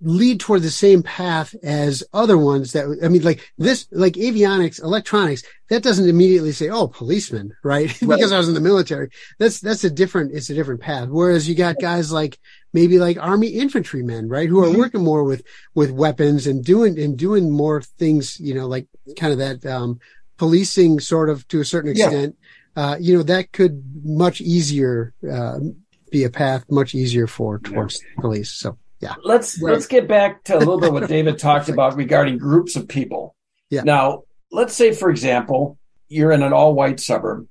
lead 0.00 0.40
toward 0.40 0.62
the 0.62 0.70
same 0.70 1.02
path 1.02 1.54
as 1.62 2.04
other 2.12 2.36
ones 2.36 2.72
that 2.72 2.98
I 3.02 3.08
mean, 3.08 3.22
like 3.22 3.52
this, 3.56 3.86
like 3.90 4.14
avionics, 4.14 4.82
electronics. 4.82 5.42
That 5.68 5.82
doesn't 5.82 6.08
immediately 6.08 6.52
say, 6.52 6.68
"Oh, 6.68 6.88
policeman," 6.88 7.54
right? 7.64 7.88
right. 8.02 8.16
because 8.16 8.32
I 8.32 8.38
was 8.38 8.48
in 8.48 8.54
the 8.54 8.60
military. 8.60 9.10
That's 9.38 9.60
that's 9.60 9.84
a 9.84 9.90
different. 9.90 10.32
It's 10.34 10.50
a 10.50 10.54
different 10.54 10.80
path. 10.80 11.08
Whereas 11.08 11.48
you 11.48 11.54
got 11.54 11.80
guys 11.80 12.12
like 12.12 12.38
maybe 12.72 12.98
like 12.98 13.18
army 13.18 13.48
infantrymen, 13.48 14.28
right, 14.28 14.48
who 14.48 14.62
are 14.62 14.68
mm-hmm. 14.68 14.78
working 14.78 15.04
more 15.04 15.24
with 15.24 15.42
with 15.74 15.90
weapons 15.90 16.46
and 16.46 16.64
doing 16.64 16.98
and 16.98 17.16
doing 17.16 17.50
more 17.50 17.80
things. 17.80 18.38
You 18.38 18.54
know, 18.54 18.66
like 18.66 18.86
kind 19.18 19.32
of 19.32 19.38
that 19.38 19.66
um, 19.66 19.98
policing, 20.36 21.00
sort 21.00 21.30
of 21.30 21.46
to 21.48 21.60
a 21.60 21.64
certain 21.64 21.90
extent. 21.90 22.36
Yeah. 22.38 22.42
Uh, 22.76 22.96
you 23.00 23.16
know, 23.16 23.22
that 23.22 23.52
could 23.52 23.82
much 24.04 24.42
easier 24.42 25.14
uh, 25.30 25.58
be 26.10 26.24
a 26.24 26.30
path, 26.30 26.66
much 26.70 26.94
easier 26.94 27.26
for 27.26 27.58
towards 27.58 28.02
yeah. 28.02 28.20
police. 28.20 28.52
So 28.52 28.76
yeah. 29.06 29.14
Let's 29.24 29.60
right. 29.62 29.72
let's 29.72 29.86
get 29.86 30.08
back 30.08 30.44
to 30.44 30.56
a 30.56 30.58
little 30.58 30.80
bit 30.80 30.92
what 30.92 31.08
David 31.08 31.38
talked 31.38 31.68
about 31.68 31.96
regarding 31.96 32.38
groups 32.38 32.76
of 32.76 32.88
people. 32.88 33.34
Yeah. 33.70 33.82
Now, 33.82 34.24
let's 34.50 34.74
say 34.74 34.92
for 34.92 35.10
example, 35.10 35.78
you're 36.08 36.32
in 36.32 36.42
an 36.42 36.52
all-white 36.52 37.00
suburb. 37.00 37.48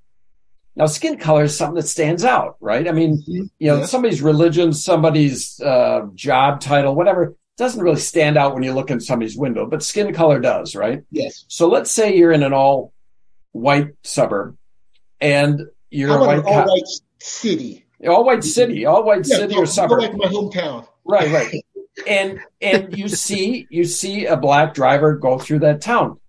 Now, 0.78 0.88
skin 0.88 1.18
color 1.18 1.44
is 1.44 1.56
something 1.56 1.76
that 1.76 1.88
stands 1.88 2.26
out, 2.26 2.58
right? 2.60 2.88
I 2.88 2.92
mean, 2.92 3.18
mm-hmm. 3.18 3.46
you 3.60 3.68
know, 3.68 3.80
yeah. 3.80 3.86
somebody's 3.86 4.22
religion, 4.22 4.74
somebody's 4.74 5.60
uh, 5.62 6.08
job 6.14 6.60
title, 6.60 6.96
whatever, 6.96 7.36
doesn't 7.58 7.82
really 7.82 8.00
stand 8.00 8.38
out 8.38 8.54
when 8.54 8.64
you 8.64 8.74
look 8.74 8.92
in 8.92 9.00
somebody's 9.00 9.38
window, 9.38 9.66
but 9.66 9.82
skin 9.82 10.14
color 10.14 10.42
does, 10.42 10.76
right? 10.76 11.04
Yes. 11.12 11.46
So 11.48 11.70
let's 11.70 11.90
say 11.90 12.18
you're 12.18 12.34
in 12.34 12.44
an 12.44 12.52
all-white 12.52 13.94
suburb, 14.04 14.58
and 15.22 15.62
you're 15.90 16.18
a 16.18 16.20
white, 16.20 16.44
all 16.44 16.68
white 16.68 16.84
city. 17.22 17.86
All 18.06 18.26
white 18.26 18.44
city, 18.44 18.86
all 18.86 19.06
white 19.06 19.26
yeah, 19.26 19.38
city 19.38 19.56
or 19.56 19.66
suburb. 19.66 20.02
Like 20.02 20.16
my 20.16 20.26
hometown. 20.26 20.88
Right, 21.06 21.32
right. 21.32 21.66
and 22.08 22.40
and 22.62 22.98
you 22.98 23.08
see 23.08 23.68
you 23.70 23.86
see 23.86 24.26
a 24.26 24.38
black 24.38 24.74
driver 24.74 25.16
go 25.16 25.38
through 25.38 25.60
that 25.60 25.82
town. 25.82 26.20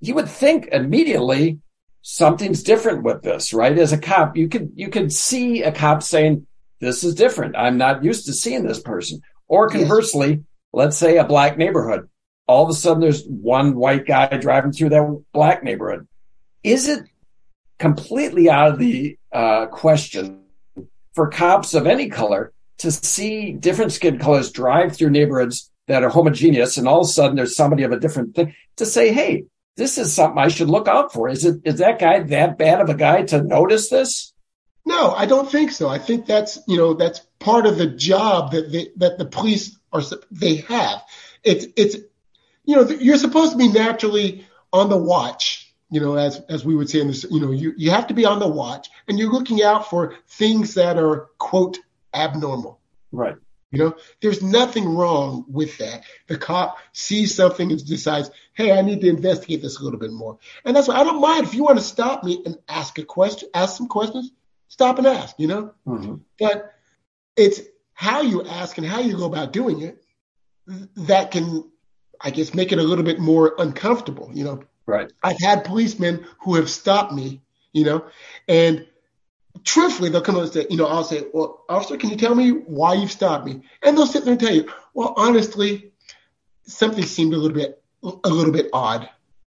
You 0.00 0.14
would 0.14 0.28
think 0.28 0.68
immediately 0.68 1.58
something's 2.02 2.62
different 2.62 3.02
with 3.02 3.22
this, 3.22 3.52
right? 3.52 3.76
As 3.76 3.92
a 3.92 3.98
cop, 3.98 4.36
you 4.36 4.48
could 4.48 4.72
you 4.76 4.88
could 4.88 5.12
see 5.12 5.62
a 5.62 5.72
cop 5.72 6.02
saying, 6.02 6.46
This 6.80 7.02
is 7.02 7.14
different. 7.14 7.56
I'm 7.56 7.78
not 7.78 8.04
used 8.04 8.26
to 8.26 8.32
seeing 8.32 8.64
this 8.64 8.80
person. 8.80 9.20
Or 9.48 9.68
conversely, 9.68 10.30
yes. 10.30 10.40
let's 10.72 10.96
say 10.96 11.18
a 11.18 11.24
black 11.24 11.58
neighborhood. 11.58 12.08
All 12.46 12.64
of 12.64 12.70
a 12.70 12.74
sudden 12.74 13.00
there's 13.00 13.24
one 13.24 13.74
white 13.74 14.06
guy 14.06 14.26
driving 14.36 14.72
through 14.72 14.90
that 14.90 15.24
black 15.32 15.62
neighborhood. 15.64 16.06
Is 16.62 16.88
it 16.88 17.04
completely 17.78 18.48
out 18.48 18.72
of 18.72 18.78
the 18.78 19.18
uh, 19.32 19.66
question 19.66 20.44
for 21.14 21.28
cops 21.28 21.74
of 21.74 21.86
any 21.86 22.08
color 22.08 22.53
to 22.78 22.90
see 22.90 23.52
different 23.52 23.92
skin 23.92 24.18
colors 24.18 24.50
drive 24.50 24.96
through 24.96 25.10
neighborhoods 25.10 25.70
that 25.86 26.02
are 26.02 26.08
homogeneous 26.08 26.76
and 26.76 26.88
all 26.88 27.00
of 27.00 27.06
a 27.06 27.08
sudden 27.08 27.36
there's 27.36 27.56
somebody 27.56 27.82
of 27.82 27.92
a 27.92 28.00
different 28.00 28.34
thing 28.34 28.54
to 28.76 28.86
say, 28.86 29.12
Hey, 29.12 29.44
this 29.76 29.98
is 29.98 30.12
something 30.12 30.38
I 30.38 30.48
should 30.48 30.70
look 30.70 30.88
out 30.88 31.12
for. 31.12 31.28
Is 31.28 31.44
it, 31.44 31.60
is 31.64 31.78
that 31.78 31.98
guy 31.98 32.20
that 32.20 32.58
bad 32.58 32.80
of 32.80 32.88
a 32.88 32.94
guy 32.94 33.22
to 33.22 33.42
notice 33.42 33.90
this? 33.90 34.32
No, 34.86 35.12
I 35.12 35.26
don't 35.26 35.50
think 35.50 35.72
so. 35.72 35.88
I 35.88 35.98
think 35.98 36.26
that's, 36.26 36.58
you 36.68 36.76
know, 36.76 36.94
that's 36.94 37.20
part 37.38 37.66
of 37.66 37.78
the 37.78 37.86
job 37.86 38.52
that 38.52 38.90
that 38.96 39.18
the 39.18 39.24
police 39.24 39.78
are, 39.92 40.02
they 40.30 40.56
have. 40.56 41.02
It's, 41.42 41.66
it's, 41.76 41.96
you 42.64 42.76
know, 42.76 42.88
you're 42.88 43.16
supposed 43.16 43.52
to 43.52 43.58
be 43.58 43.68
naturally 43.68 44.46
on 44.72 44.90
the 44.90 44.96
watch, 44.96 45.72
you 45.90 46.00
know, 46.00 46.16
as, 46.16 46.40
as 46.48 46.64
we 46.64 46.74
would 46.74 46.90
say 46.90 47.00
in 47.00 47.08
this, 47.08 47.24
you 47.30 47.40
know, 47.40 47.50
you, 47.50 47.72
you 47.76 47.90
have 47.90 48.06
to 48.08 48.14
be 48.14 48.24
on 48.24 48.40
the 48.40 48.48
watch 48.48 48.88
and 49.08 49.18
you're 49.18 49.32
looking 49.32 49.62
out 49.62 49.88
for 49.88 50.16
things 50.28 50.74
that 50.74 50.98
are, 50.98 51.28
quote, 51.38 51.78
abnormal. 52.14 52.80
Right. 53.12 53.36
You 53.74 53.80
know, 53.80 53.96
there's 54.22 54.40
nothing 54.40 54.94
wrong 54.94 55.44
with 55.48 55.78
that. 55.78 56.04
The 56.28 56.38
cop 56.38 56.78
sees 56.92 57.34
something 57.34 57.72
and 57.72 57.84
decides, 57.84 58.30
hey, 58.52 58.70
I 58.70 58.82
need 58.82 59.00
to 59.00 59.08
investigate 59.08 59.62
this 59.62 59.80
a 59.80 59.82
little 59.82 59.98
bit 59.98 60.12
more. 60.12 60.38
And 60.64 60.76
that's 60.76 60.86
why 60.86 60.94
I 60.94 61.02
don't 61.02 61.20
mind 61.20 61.44
if 61.44 61.54
you 61.54 61.64
want 61.64 61.78
to 61.78 61.84
stop 61.84 62.22
me 62.22 62.40
and 62.46 62.56
ask 62.68 62.98
a 63.00 63.04
question, 63.04 63.48
ask 63.52 63.76
some 63.76 63.88
questions, 63.88 64.30
stop 64.68 64.98
and 64.98 65.08
ask, 65.08 65.34
you 65.40 65.48
know? 65.48 65.74
Mm-hmm. 65.88 66.16
But 66.38 66.72
it's 67.36 67.62
how 67.94 68.22
you 68.22 68.44
ask 68.44 68.78
and 68.78 68.86
how 68.86 69.00
you 69.00 69.16
go 69.16 69.26
about 69.26 69.52
doing 69.52 69.82
it 69.82 70.04
that 70.96 71.32
can, 71.32 71.68
I 72.20 72.30
guess, 72.30 72.54
make 72.54 72.70
it 72.70 72.78
a 72.78 72.82
little 72.82 73.04
bit 73.04 73.18
more 73.18 73.56
uncomfortable, 73.58 74.30
you 74.32 74.44
know? 74.44 74.62
Right. 74.86 75.12
I've 75.22 75.40
had 75.40 75.64
policemen 75.64 76.26
who 76.44 76.54
have 76.54 76.70
stopped 76.70 77.12
me, 77.12 77.42
you 77.72 77.84
know, 77.84 78.04
and 78.46 78.86
truthfully, 79.62 80.10
they'll 80.10 80.20
come 80.20 80.36
up 80.36 80.42
and 80.42 80.52
say, 80.52 80.66
you 80.68 80.76
know, 80.76 80.86
I'll 80.86 81.04
say, 81.04 81.24
well, 81.32 81.64
officer, 81.68 81.96
can 81.96 82.10
you 82.10 82.16
tell 82.16 82.34
me 82.34 82.50
why 82.50 82.94
you've 82.94 83.12
stopped 83.12 83.46
me? 83.46 83.62
And 83.82 83.96
they'll 83.96 84.06
sit 84.06 84.24
there 84.24 84.32
and 84.32 84.40
tell 84.40 84.54
you, 84.54 84.72
well, 84.94 85.14
honestly, 85.16 85.92
something 86.64 87.04
seemed 87.04 87.34
a 87.34 87.36
little 87.36 87.56
bit, 87.56 87.82
a 88.02 88.28
little 88.28 88.52
bit 88.52 88.70
odd. 88.72 89.08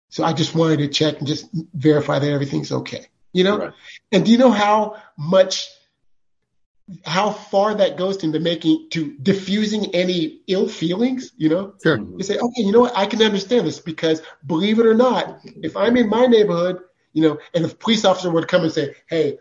So 0.08 0.24
I 0.24 0.32
just 0.32 0.54
wanted 0.54 0.78
to 0.78 0.88
check 0.88 1.18
and 1.18 1.26
just 1.26 1.48
verify 1.52 2.18
that 2.18 2.30
everything's 2.30 2.72
okay. 2.72 3.06
You 3.32 3.44
know? 3.44 3.58
Right. 3.58 3.72
And 4.10 4.24
do 4.26 4.32
you 4.32 4.38
know 4.38 4.50
how 4.50 5.00
much, 5.16 5.70
how 7.06 7.30
far 7.30 7.74
that 7.76 7.96
goes 7.96 8.22
into 8.22 8.40
making, 8.40 8.88
to 8.90 9.16
diffusing 9.22 9.94
any 9.94 10.40
ill 10.48 10.68
feelings, 10.68 11.32
you 11.36 11.48
know? 11.48 11.74
Sure. 11.82 11.96
You 11.96 12.22
say, 12.24 12.38
okay, 12.38 12.62
you 12.62 12.72
know 12.72 12.80
what? 12.80 12.96
I 12.96 13.06
can 13.06 13.22
understand 13.22 13.66
this 13.66 13.78
because 13.78 14.20
believe 14.44 14.78
it 14.80 14.86
or 14.86 14.94
not, 14.94 15.40
if 15.44 15.76
I'm 15.76 15.96
in 15.96 16.10
my 16.10 16.26
neighborhood, 16.26 16.80
you 17.14 17.22
know, 17.22 17.38
and 17.54 17.64
if 17.64 17.72
a 17.72 17.76
police 17.76 18.04
officer 18.04 18.30
were 18.30 18.40
to 18.42 18.46
come 18.46 18.64
and 18.64 18.72
say, 18.72 18.94
hey, 19.06 19.38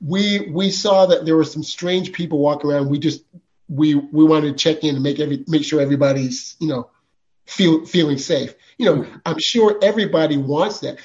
we 0.00 0.48
we 0.50 0.70
saw 0.70 1.06
that 1.06 1.24
there 1.24 1.36
were 1.36 1.44
some 1.44 1.62
strange 1.62 2.12
people 2.12 2.38
walking 2.38 2.70
around. 2.70 2.88
We 2.88 2.98
just 2.98 3.24
we 3.68 3.94
we 3.94 4.24
wanted 4.24 4.56
to 4.56 4.56
check 4.56 4.84
in 4.84 4.94
and 4.94 5.02
make 5.02 5.20
every 5.20 5.44
make 5.46 5.64
sure 5.64 5.80
everybody's 5.80 6.56
you 6.60 6.68
know 6.68 6.90
feel 7.46 7.86
feeling 7.86 8.18
safe. 8.18 8.54
You 8.78 8.86
know, 8.86 9.06
I'm 9.24 9.38
sure 9.38 9.78
everybody 9.82 10.36
wants 10.36 10.80
that. 10.80 10.98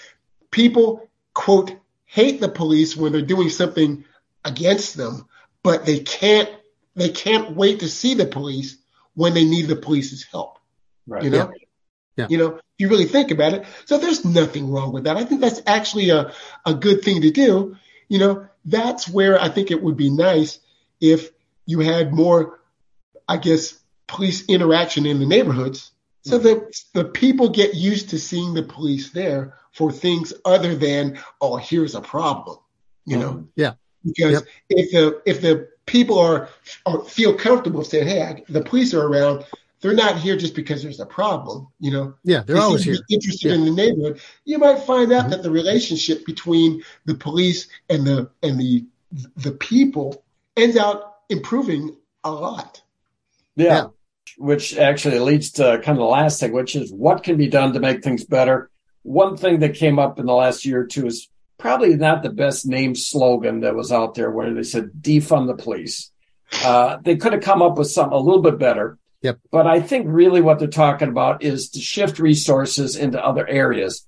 People 0.51 1.09
quote 1.33 1.75
hate 2.05 2.41
the 2.41 2.49
police 2.49 2.95
when 2.95 3.11
they're 3.11 3.21
doing 3.21 3.49
something 3.49 4.03
against 4.43 4.97
them, 4.97 5.27
but 5.63 5.85
they 5.85 5.99
can't 5.99 6.49
they 6.95 7.09
can't 7.09 7.55
wait 7.55 7.79
to 7.79 7.87
see 7.87 8.15
the 8.15 8.25
police 8.25 8.77
when 9.13 9.33
they 9.33 9.45
need 9.45 9.67
the 9.67 9.75
police's 9.75 10.23
help. 10.23 10.59
Right. 11.07 11.23
You 11.23 11.29
know. 11.29 11.37
Yeah. 11.37 11.65
Yeah. 12.17 12.27
You 12.29 12.37
know, 12.37 12.55
if 12.55 12.61
you 12.77 12.89
really 12.89 13.05
think 13.05 13.31
about 13.31 13.53
it. 13.53 13.65
So 13.85 13.97
there's 13.97 14.25
nothing 14.25 14.69
wrong 14.69 14.91
with 14.91 15.05
that. 15.05 15.15
I 15.15 15.23
think 15.23 15.39
that's 15.39 15.61
actually 15.65 16.09
a, 16.09 16.33
a 16.65 16.73
good 16.73 17.03
thing 17.03 17.21
to 17.21 17.31
do. 17.31 17.77
You 18.11 18.19
know, 18.19 18.47
that's 18.65 19.07
where 19.07 19.41
I 19.41 19.47
think 19.47 19.71
it 19.71 19.81
would 19.81 19.95
be 19.95 20.09
nice 20.09 20.59
if 20.99 21.29
you 21.65 21.79
had 21.79 22.13
more, 22.13 22.59
I 23.25 23.37
guess, 23.37 23.79
police 24.05 24.43
interaction 24.49 25.05
in 25.05 25.19
the 25.19 25.25
neighborhoods 25.25 25.91
so 26.21 26.37
that 26.37 26.75
the 26.93 27.05
people 27.05 27.47
get 27.47 27.73
used 27.73 28.09
to 28.09 28.19
seeing 28.19 28.53
the 28.53 28.63
police 28.63 29.11
there 29.11 29.57
for 29.71 29.93
things 29.93 30.33
other 30.43 30.75
than, 30.75 31.19
oh, 31.39 31.55
here's 31.55 31.95
a 31.95 32.01
problem, 32.01 32.57
you 33.05 33.17
know? 33.17 33.31
Mm-hmm. 33.31 33.45
Yeah. 33.55 33.73
because 34.03 34.33
yep. 34.33 34.43
if 34.69 34.91
the 34.91 35.21
if 35.25 35.41
the 35.41 35.69
people 35.85 36.19
are, 36.19 36.49
are 36.85 37.05
feel 37.05 37.33
comfortable 37.33 37.85
saying, 37.85 38.09
"Hey, 38.09 38.21
I, 38.21 38.43
the 38.49 38.61
police 38.61 38.93
are 38.93 39.07
around," 39.07 39.45
they're 39.81 39.93
not 39.93 40.17
here 40.17 40.37
just 40.37 40.55
because 40.55 40.83
there's 40.83 40.99
a 40.99 41.05
problem. 41.05 41.67
You 41.79 41.91
know, 41.91 42.13
yeah, 42.23 42.43
they're 42.45 42.57
always 42.57 42.83
here. 42.83 42.97
Interested 43.09 43.49
yeah. 43.49 43.55
in 43.55 43.65
the 43.65 43.71
neighborhood, 43.71 44.21
you 44.45 44.57
might 44.57 44.79
find 44.79 45.11
out 45.11 45.23
mm-hmm. 45.23 45.31
that 45.31 45.43
the 45.43 45.51
relationship 45.51 46.25
between 46.25 46.83
the 47.05 47.15
police 47.15 47.67
and 47.89 48.05
the 48.05 48.29
and 48.43 48.59
the 48.59 48.85
the 49.35 49.51
people 49.51 50.23
ends 50.55 50.77
out 50.77 51.15
improving 51.29 51.95
a 52.23 52.31
lot. 52.31 52.81
yeah. 53.55 53.65
yeah 53.65 53.87
which 54.37 54.77
actually 54.77 55.19
leads 55.19 55.51
to 55.51 55.79
kind 55.83 55.97
of 55.97 55.97
the 55.97 56.03
last 56.03 56.39
thing, 56.39 56.51
which 56.51 56.75
is 56.75 56.91
what 56.91 57.23
can 57.23 57.37
be 57.37 57.47
done 57.47 57.73
to 57.73 57.79
make 57.79 58.03
things 58.03 58.23
better. 58.23 58.69
One 59.03 59.37
thing 59.37 59.59
that 59.59 59.75
came 59.75 59.99
up 59.99 60.19
in 60.19 60.25
the 60.25 60.33
last 60.33 60.65
year 60.65 60.81
or 60.81 60.87
two 60.87 61.07
is 61.07 61.29
probably 61.57 61.95
not 61.95 62.23
the 62.23 62.29
best 62.29 62.65
name 62.65 62.95
slogan 62.95 63.61
that 63.61 63.75
was 63.75 63.91
out 63.91 64.15
there 64.15 64.31
where 64.31 64.53
they 64.53 64.63
said 64.63 64.91
defund 64.99 65.47
the 65.47 65.61
police. 65.61 66.11
Uh, 66.65 66.97
they 67.03 67.15
could 67.15 67.33
have 67.33 67.43
come 67.43 67.61
up 67.61 67.77
with 67.77 67.89
something 67.89 68.17
a 68.17 68.21
little 68.21 68.41
bit 68.41 68.57
better. 68.57 68.97
Yep. 69.21 69.39
But 69.51 69.67
I 69.67 69.81
think 69.81 70.07
really 70.09 70.41
what 70.41 70.59
they're 70.59 70.67
talking 70.67 71.09
about 71.09 71.43
is 71.43 71.69
to 71.71 71.79
shift 71.79 72.19
resources 72.19 72.95
into 72.95 73.23
other 73.23 73.47
areas. 73.47 74.07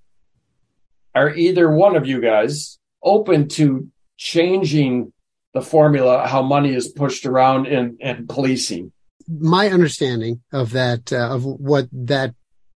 Are 1.13 1.33
either 1.33 1.69
one 1.69 1.95
of 1.95 2.07
you 2.07 2.19
guys 2.19 2.79
open 3.03 3.47
to 3.49 3.89
changing 4.17 5.13
the 5.53 5.61
formula, 5.61 6.27
how 6.27 6.41
money 6.41 6.73
is 6.73 6.87
pushed 6.87 7.25
around 7.27 7.67
in, 7.67 7.97
in 7.99 8.25
policing? 8.25 8.91
my 9.27 9.69
understanding 9.69 10.41
of 10.51 10.71
that, 10.71 11.11
uh, 11.11 11.29
of 11.29 11.45
what 11.45 11.87
that 11.91 12.33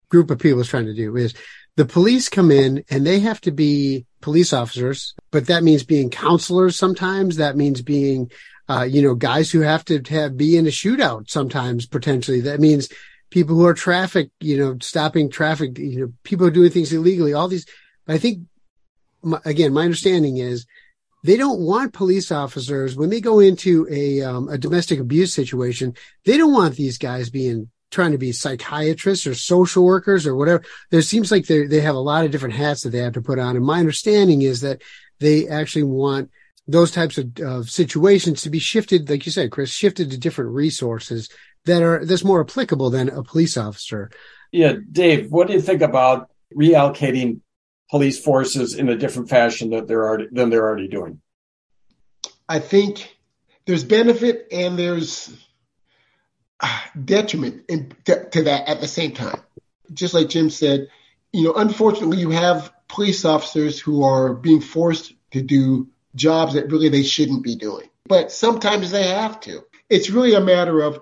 group 0.08 0.30
of 0.30 0.38
people 0.38 0.60
is 0.60 0.68
trying 0.68 0.86
to 0.86 0.94
do 0.94 1.16
is 1.16 1.34
the 1.76 1.84
police 1.84 2.28
come 2.28 2.50
in 2.50 2.84
and 2.90 3.06
they 3.06 3.20
have 3.20 3.40
to 3.40 3.50
be 3.50 4.06
police 4.20 4.52
officers, 4.52 5.14
but 5.30 5.46
that 5.46 5.64
means 5.64 5.82
being 5.82 6.10
counselors 6.10 6.76
sometimes. 6.76 7.36
That 7.36 7.56
means 7.56 7.82
being, 7.82 8.30
uh, 8.68 8.82
you 8.82 9.02
know, 9.02 9.14
guys 9.14 9.50
who 9.50 9.60
have 9.60 9.84
to 9.86 10.02
have, 10.08 10.36
be 10.36 10.56
in 10.56 10.66
a 10.66 10.70
shootout 10.70 11.28
sometimes 11.28 11.86
potentially. 11.86 12.40
That 12.40 12.60
means 12.60 12.88
people 13.30 13.56
who 13.56 13.66
are 13.66 13.74
traffic, 13.74 14.30
you 14.40 14.56
know, 14.56 14.76
stopping 14.80 15.30
traffic, 15.30 15.78
you 15.78 16.00
know, 16.00 16.12
people 16.22 16.48
doing 16.50 16.70
things 16.70 16.92
illegally, 16.92 17.34
all 17.34 17.48
these. 17.48 17.66
I 18.06 18.18
think, 18.18 18.40
my, 19.22 19.40
again, 19.44 19.72
my 19.72 19.84
understanding 19.84 20.36
is 20.38 20.66
they 21.24 21.36
don't 21.36 21.60
want 21.60 21.94
police 21.94 22.30
officers 22.30 22.96
when 22.96 23.10
they 23.10 23.20
go 23.20 23.40
into 23.40 23.86
a 23.90 24.22
um, 24.22 24.48
a 24.48 24.58
domestic 24.58 25.00
abuse 25.00 25.32
situation. 25.32 25.94
They 26.24 26.36
don't 26.36 26.52
want 26.52 26.76
these 26.76 26.98
guys 26.98 27.30
being 27.30 27.70
trying 27.90 28.12
to 28.12 28.18
be 28.18 28.32
psychiatrists 28.32 29.26
or 29.26 29.34
social 29.34 29.84
workers 29.84 30.26
or 30.26 30.34
whatever. 30.36 30.62
There 30.90 31.02
seems 31.02 31.30
like 31.30 31.46
they 31.46 31.66
they 31.66 31.80
have 31.80 31.94
a 31.94 32.00
lot 32.00 32.24
of 32.24 32.30
different 32.30 32.56
hats 32.56 32.82
that 32.82 32.90
they 32.90 32.98
have 32.98 33.14
to 33.14 33.22
put 33.22 33.38
on. 33.38 33.56
And 33.56 33.64
my 33.64 33.78
understanding 33.78 34.42
is 34.42 34.60
that 34.60 34.82
they 35.20 35.48
actually 35.48 35.84
want 35.84 36.30
those 36.66 36.90
types 36.90 37.18
of, 37.18 37.38
of 37.40 37.70
situations 37.70 38.42
to 38.42 38.50
be 38.50 38.58
shifted, 38.58 39.08
like 39.10 39.26
you 39.26 39.32
said, 39.32 39.50
Chris, 39.50 39.70
shifted 39.70 40.10
to 40.10 40.18
different 40.18 40.52
resources 40.52 41.28
that 41.66 41.82
are 41.82 42.04
that's 42.04 42.24
more 42.24 42.40
applicable 42.40 42.90
than 42.90 43.08
a 43.08 43.22
police 43.22 43.56
officer. 43.56 44.10
Yeah, 44.52 44.74
Dave, 44.90 45.30
what 45.30 45.48
do 45.48 45.54
you 45.54 45.60
think 45.60 45.82
about 45.82 46.30
reallocating 46.54 47.40
police 47.90 48.22
forces 48.22 48.74
in 48.74 48.88
a 48.88 48.96
different 48.96 49.28
fashion 49.28 49.70
that 49.70 49.86
they're 49.86 50.06
already 50.06 50.28
than 50.30 50.50
they're 50.50 50.66
already 50.66 50.88
doing? 50.88 51.20
I 52.48 52.58
think 52.58 53.16
there's 53.66 53.84
benefit 53.84 54.48
and 54.52 54.78
there's 54.78 55.34
uh, 56.60 56.80
detriment 57.02 57.64
in, 57.68 57.92
to, 58.04 58.28
to 58.30 58.42
that 58.44 58.68
at 58.68 58.80
the 58.80 58.88
same 58.88 59.12
time. 59.12 59.40
Just 59.92 60.14
like 60.14 60.28
Jim 60.28 60.50
said, 60.50 60.88
you 61.32 61.44
know, 61.44 61.54
unfortunately, 61.54 62.18
you 62.18 62.30
have 62.30 62.72
police 62.88 63.24
officers 63.24 63.80
who 63.80 64.04
are 64.04 64.34
being 64.34 64.60
forced 64.60 65.14
to 65.32 65.42
do 65.42 65.88
jobs 66.14 66.54
that 66.54 66.70
really 66.70 66.88
they 66.88 67.02
shouldn't 67.02 67.42
be 67.42 67.56
doing. 67.56 67.88
But 68.06 68.32
sometimes 68.32 68.90
they 68.90 69.08
have 69.08 69.40
to. 69.40 69.64
It's 69.88 70.10
really 70.10 70.34
a 70.34 70.40
matter 70.40 70.80
of 70.82 71.00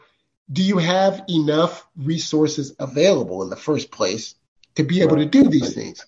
do 0.51 0.62
you 0.62 0.79
have 0.79 1.25
enough 1.29 1.87
resources 1.96 2.75
available 2.79 3.42
in 3.42 3.51
the 3.51 3.57
first 3.57 3.90
place 3.90 4.35
to 4.75 4.83
be 4.83 5.03
able 5.03 5.16
to 5.16 5.25
do 5.25 5.48
these 5.48 5.75
things? 5.75 6.05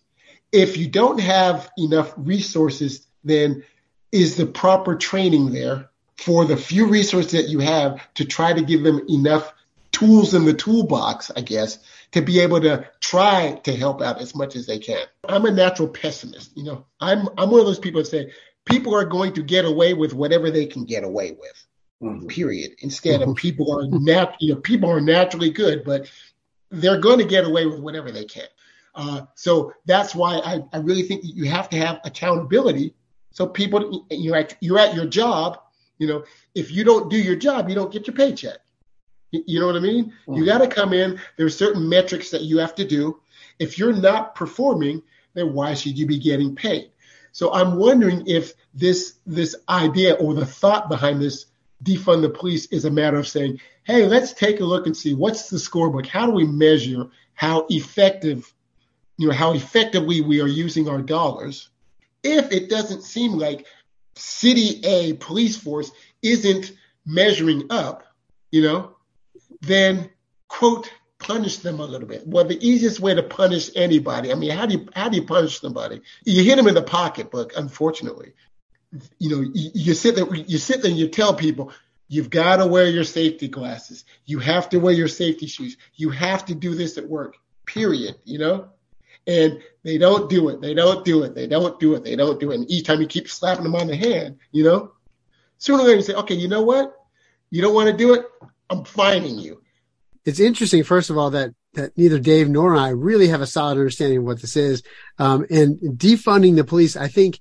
If 0.52 0.76
you 0.76 0.88
don't 0.88 1.20
have 1.20 1.70
enough 1.78 2.12
resources, 2.16 3.06
then 3.24 3.64
is 4.12 4.36
the 4.36 4.46
proper 4.46 4.94
training 4.94 5.52
there 5.52 5.90
for 6.16 6.44
the 6.44 6.56
few 6.56 6.88
resources 6.88 7.32
that 7.32 7.48
you 7.48 7.58
have 7.60 8.00
to 8.14 8.24
try 8.24 8.52
to 8.52 8.62
give 8.62 8.82
them 8.82 9.04
enough 9.08 9.52
tools 9.90 10.34
in 10.34 10.44
the 10.44 10.52
toolbox, 10.54 11.30
I 11.34 11.40
guess, 11.40 11.78
to 12.12 12.20
be 12.22 12.40
able 12.40 12.60
to 12.60 12.88
try 13.00 13.60
to 13.64 13.74
help 13.74 14.02
out 14.02 14.20
as 14.20 14.34
much 14.34 14.56
as 14.56 14.66
they 14.66 14.78
can. 14.78 15.04
I'm 15.28 15.46
a 15.46 15.50
natural 15.50 15.88
pessimist. 15.88 16.56
You 16.56 16.64
know, 16.64 16.86
I'm 17.00 17.28
I'm 17.36 17.50
one 17.50 17.60
of 17.60 17.66
those 17.66 17.78
people 17.78 18.02
that 18.02 18.08
say 18.08 18.32
people 18.64 18.94
are 18.94 19.04
going 19.04 19.32
to 19.34 19.42
get 19.42 19.64
away 19.64 19.94
with 19.94 20.12
whatever 20.12 20.50
they 20.50 20.66
can 20.66 20.84
get 20.84 21.04
away 21.04 21.32
with. 21.32 21.66
Mm-hmm. 22.02 22.26
Period. 22.26 22.72
Instead 22.80 23.22
of 23.22 23.34
people 23.36 23.72
are 23.72 23.86
nat 23.86 24.36
you 24.40 24.54
know, 24.54 24.60
people 24.60 24.90
are 24.90 25.00
naturally 25.00 25.50
good, 25.50 25.84
but 25.84 26.10
they're 26.70 27.00
going 27.00 27.18
to 27.18 27.24
get 27.24 27.44
away 27.44 27.66
with 27.66 27.80
whatever 27.80 28.10
they 28.10 28.24
can. 28.24 28.46
Uh, 28.94 29.22
so 29.34 29.72
that's 29.86 30.14
why 30.14 30.38
I, 30.38 30.62
I 30.72 30.78
really 30.78 31.02
think 31.02 31.22
you 31.24 31.44
have 31.46 31.68
to 31.70 31.76
have 31.76 32.00
accountability. 32.04 32.94
So 33.30 33.46
people, 33.46 34.06
you're 34.10 34.36
at, 34.36 34.56
you're 34.60 34.78
at 34.78 34.94
your 34.94 35.06
job. 35.06 35.60
You 35.98 36.08
know, 36.08 36.24
if 36.54 36.70
you 36.70 36.84
don't 36.84 37.10
do 37.10 37.16
your 37.16 37.36
job, 37.36 37.68
you 37.68 37.74
don't 37.74 37.92
get 37.92 38.06
your 38.06 38.14
paycheck. 38.14 38.58
You 39.30 39.58
know 39.58 39.66
what 39.66 39.76
I 39.76 39.80
mean? 39.80 40.06
Mm-hmm. 40.06 40.34
You 40.34 40.46
got 40.46 40.58
to 40.58 40.68
come 40.68 40.92
in. 40.92 41.18
There's 41.36 41.56
certain 41.56 41.88
metrics 41.88 42.30
that 42.30 42.42
you 42.42 42.58
have 42.58 42.74
to 42.76 42.84
do. 42.84 43.20
If 43.58 43.78
you're 43.78 43.92
not 43.92 44.34
performing, 44.34 45.02
then 45.34 45.52
why 45.52 45.74
should 45.74 45.98
you 45.98 46.06
be 46.06 46.18
getting 46.18 46.54
paid? 46.54 46.90
So 47.34 47.52
I'm 47.52 47.74
wondering 47.74 48.28
if 48.28 48.54
this 48.72 49.14
this 49.26 49.56
idea 49.68 50.14
or 50.14 50.34
the 50.34 50.46
thought 50.46 50.88
behind 50.88 51.20
this 51.20 51.46
defund 51.82 52.22
the 52.22 52.30
police 52.30 52.66
is 52.66 52.84
a 52.84 52.90
matter 52.90 53.18
of 53.18 53.26
saying, 53.26 53.60
hey, 53.82 54.06
let's 54.06 54.32
take 54.32 54.60
a 54.60 54.64
look 54.64 54.86
and 54.86 54.96
see 54.96 55.14
what's 55.14 55.50
the 55.50 55.56
scorebook. 55.56 56.06
How 56.06 56.26
do 56.26 56.32
we 56.32 56.46
measure 56.46 57.08
how 57.34 57.66
effective 57.68 58.54
you 59.16 59.28
know, 59.28 59.34
how 59.34 59.52
effectively 59.52 60.20
we 60.20 60.40
are 60.40 60.46
using 60.46 60.88
our 60.88 61.02
dollars, 61.02 61.68
if 62.22 62.52
it 62.52 62.70
doesn't 62.70 63.02
seem 63.02 63.32
like 63.32 63.66
city 64.14 64.80
A 64.84 65.14
police 65.14 65.56
force 65.56 65.90
isn't 66.22 66.72
measuring 67.04 67.64
up, 67.70 68.04
you 68.52 68.62
know, 68.62 68.96
then 69.60 70.08
quote 70.46 70.88
punish 71.26 71.58
them 71.58 71.80
a 71.80 71.84
little 71.84 72.06
bit. 72.06 72.26
Well, 72.26 72.44
the 72.44 72.58
easiest 72.66 73.00
way 73.00 73.14
to 73.14 73.22
punish 73.22 73.70
anybody, 73.74 74.30
I 74.30 74.34
mean, 74.34 74.50
how 74.50 74.66
do 74.66 74.74
you 74.74 74.88
how 74.94 75.08
do 75.08 75.16
you 75.16 75.24
punish 75.24 75.60
somebody? 75.60 76.02
You 76.24 76.44
hit 76.44 76.56
them 76.56 76.68
in 76.68 76.74
the 76.74 76.82
pocketbook, 76.82 77.52
unfortunately. 77.56 78.32
You 79.18 79.30
know, 79.30 79.40
you, 79.40 79.70
you 79.74 79.94
sit 79.94 80.14
there, 80.14 80.32
you 80.34 80.58
sit 80.58 80.82
there 80.82 80.90
and 80.90 81.00
you 81.00 81.08
tell 81.08 81.34
people, 81.34 81.72
You've 82.08 82.30
got 82.30 82.56
to 82.56 82.66
wear 82.66 82.86
your 82.86 83.04
safety 83.04 83.48
glasses. 83.48 84.04
You 84.26 84.38
have 84.38 84.68
to 84.70 84.78
wear 84.78 84.92
your 84.92 85.08
safety 85.08 85.46
shoes. 85.46 85.76
You 85.94 86.10
have 86.10 86.44
to 86.46 86.54
do 86.54 86.74
this 86.74 86.98
at 86.98 87.08
work. 87.08 87.36
Period. 87.66 88.16
You 88.24 88.38
know, 88.38 88.68
and 89.26 89.60
they 89.82 89.98
don't 89.98 90.28
do 90.28 90.50
it. 90.50 90.60
They 90.60 90.74
don't 90.74 91.04
do 91.04 91.22
it. 91.24 91.34
They 91.34 91.46
don't 91.46 91.80
do 91.80 91.94
it. 91.94 92.04
They 92.04 92.14
don't 92.14 92.38
do 92.38 92.52
it. 92.52 92.56
And 92.56 92.70
each 92.70 92.86
time 92.86 93.00
you 93.00 93.06
keep 93.06 93.28
slapping 93.28 93.64
them 93.64 93.74
on 93.74 93.86
the 93.86 93.96
hand, 93.96 94.38
you 94.52 94.64
know, 94.64 94.92
sooner 95.58 95.82
or 95.82 95.86
later 95.86 95.96
you 95.96 96.02
say, 96.02 96.14
okay, 96.14 96.34
you 96.34 96.48
know 96.48 96.62
what? 96.62 96.94
You 97.50 97.62
don't 97.62 97.74
want 97.74 97.90
to 97.90 97.96
do 97.96 98.14
it. 98.14 98.26
I'm 98.68 98.84
fining 98.84 99.38
you. 99.38 99.62
It's 100.24 100.40
interesting, 100.40 100.82
first 100.84 101.10
of 101.10 101.18
all, 101.18 101.30
that 101.30 101.50
that 101.74 101.96
neither 101.98 102.18
Dave 102.18 102.48
nor 102.48 102.76
I 102.76 102.90
really 102.90 103.28
have 103.28 103.40
a 103.40 103.46
solid 103.46 103.72
understanding 103.72 104.18
of 104.18 104.24
what 104.24 104.40
this 104.40 104.56
is. 104.56 104.82
Um, 105.18 105.44
and 105.50 105.78
defunding 105.98 106.54
the 106.54 106.64
police, 106.64 106.96
I 106.96 107.08
think 107.08 107.40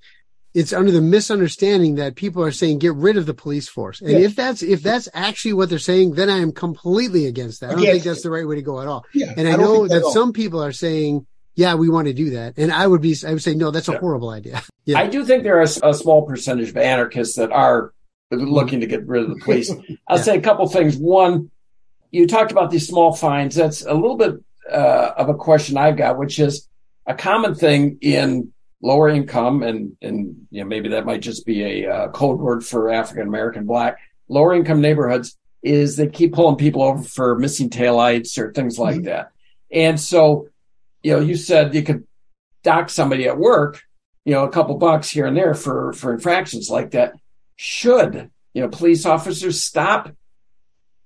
it's 0.56 0.74
under 0.74 0.91
the 0.91 1.02
misunderstanding 1.02 1.96
that 1.96 2.15
people 2.15 2.43
are 2.43 2.52
saying 2.52 2.80
get 2.80 2.96
rid 2.96 3.17
of 3.17 3.26
the 3.26 3.34
police 3.34 3.67
force. 3.67 4.02
And 4.02 4.12
yeah. 4.12 4.19
if 4.19 4.36
that's 4.36 4.63
if 4.63 4.82
that's 4.82 5.08
actually 5.13 5.54
what 5.54 5.69
they're 5.69 5.80
saying, 5.80 6.13
then 6.13 6.30
I 6.30 6.39
am 6.39 6.52
completely 6.52 7.28
against 7.28 7.62
that. 7.62 7.72
I 7.72 7.74
don't 7.74 7.84
think 7.84 8.04
that's 8.04 8.24
the 8.24 8.32
right 8.32 8.48
way 8.48 8.56
to 8.56 8.62
go 8.62 8.82
at 8.82 8.88
all. 8.88 9.06
Yeah, 9.13 9.34
and 9.38 9.48
I, 9.48 9.54
I 9.54 9.56
know 9.56 9.88
that 9.88 10.06
some 10.13 10.34
people 10.34 10.63
are 10.63 10.74
saying 10.74 11.26
yeah, 11.56 11.76
we 11.76 11.89
want 11.89 12.08
to 12.08 12.13
do 12.13 12.32
that. 12.32 12.58
And 12.58 12.72
I 12.72 12.86
would 12.88 13.02
be, 13.02 13.15
I 13.26 13.32
would 13.32 13.43
say, 13.43 13.54
no, 13.54 13.72
that's 13.72 13.88
a 13.88 13.98
horrible 13.98 14.30
idea. 14.30 14.62
Yeah. 14.86 15.00
I 15.00 15.08
do 15.08 15.24
think 15.24 15.43
there 15.43 15.58
are 15.60 15.62
a, 15.62 15.93
small 15.93 16.24
percentage 16.24 16.72
of 16.72 16.76
anarchists 16.76 17.38
that 17.38 17.54
are 17.54 17.93
looking 18.32 18.82
to 18.82 18.86
get 18.86 19.08
rid 19.08 19.24
of 19.24 19.30
the 19.30 19.38
police. 19.38 19.72
I'll 20.10 20.17
yeah. 20.17 20.24
say 20.24 20.38
a 20.38 20.41
couple 20.41 20.67
things. 20.67 20.98
One, 20.98 21.52
you 22.13 22.28
talked 22.28 22.52
about 22.54 22.71
these 22.71 22.88
small 22.88 23.13
fines. 23.13 23.56
That's 23.56 23.86
a 23.86 23.93
little 23.93 24.15
bit 24.15 24.36
uh, 24.71 25.12
of 25.17 25.28
a 25.28 25.34
question 25.34 25.76
I've 25.76 25.97
got, 25.97 26.17
which 26.17 26.39
is 26.39 26.69
a 27.06 27.13
common 27.13 27.56
thing 27.56 27.97
in 27.99 28.54
lower 28.82 29.10
income, 29.10 29.63
and 29.63 29.97
and 30.02 30.47
you 30.49 30.62
know 30.62 30.67
maybe 30.67 30.89
that 30.89 31.06
might 31.06 31.21
just 31.21 31.45
be 31.45 31.84
a 31.84 31.91
uh, 31.91 32.08
code 32.10 32.39
word 32.39 32.65
for 32.65 32.89
African 32.89 33.28
American 33.28 33.65
black 33.65 33.97
lower 34.30 34.54
income 34.54 34.80
neighborhoods 34.80 35.38
is 35.62 35.97
they 35.97 36.08
keep 36.08 36.34
pulling 36.34 36.56
people 36.56 36.82
over 36.82 37.04
for 37.04 37.38
missing 37.38 37.69
taillights 37.69 38.38
or 38.38 38.54
things 38.54 38.80
like 38.80 38.95
mm-hmm. 38.95 39.06
that. 39.06 39.32
And 39.71 39.99
so 39.99 40.47
you 41.04 41.12
know, 41.12 41.19
you 41.19 41.36
said 41.36 41.76
you 41.76 41.84
could 41.84 42.08
dock 42.63 42.89
somebody 42.89 43.28
at 43.28 43.38
work, 43.38 43.84
you 44.26 44.34
know, 44.34 44.45
a 44.45 44.49
couple 44.49 44.78
bucks 44.78 45.10
here 45.10 45.26
and 45.26 45.38
there 45.38 45.54
for, 45.54 45.93
for 45.93 46.13
infractions 46.13 46.69
like 46.69 46.91
that. 46.91 47.13
Should, 47.58 48.32
you 48.54 48.62
know, 48.62 48.69
police 48.69 49.06
officers 49.06 49.63
stop, 49.63 50.10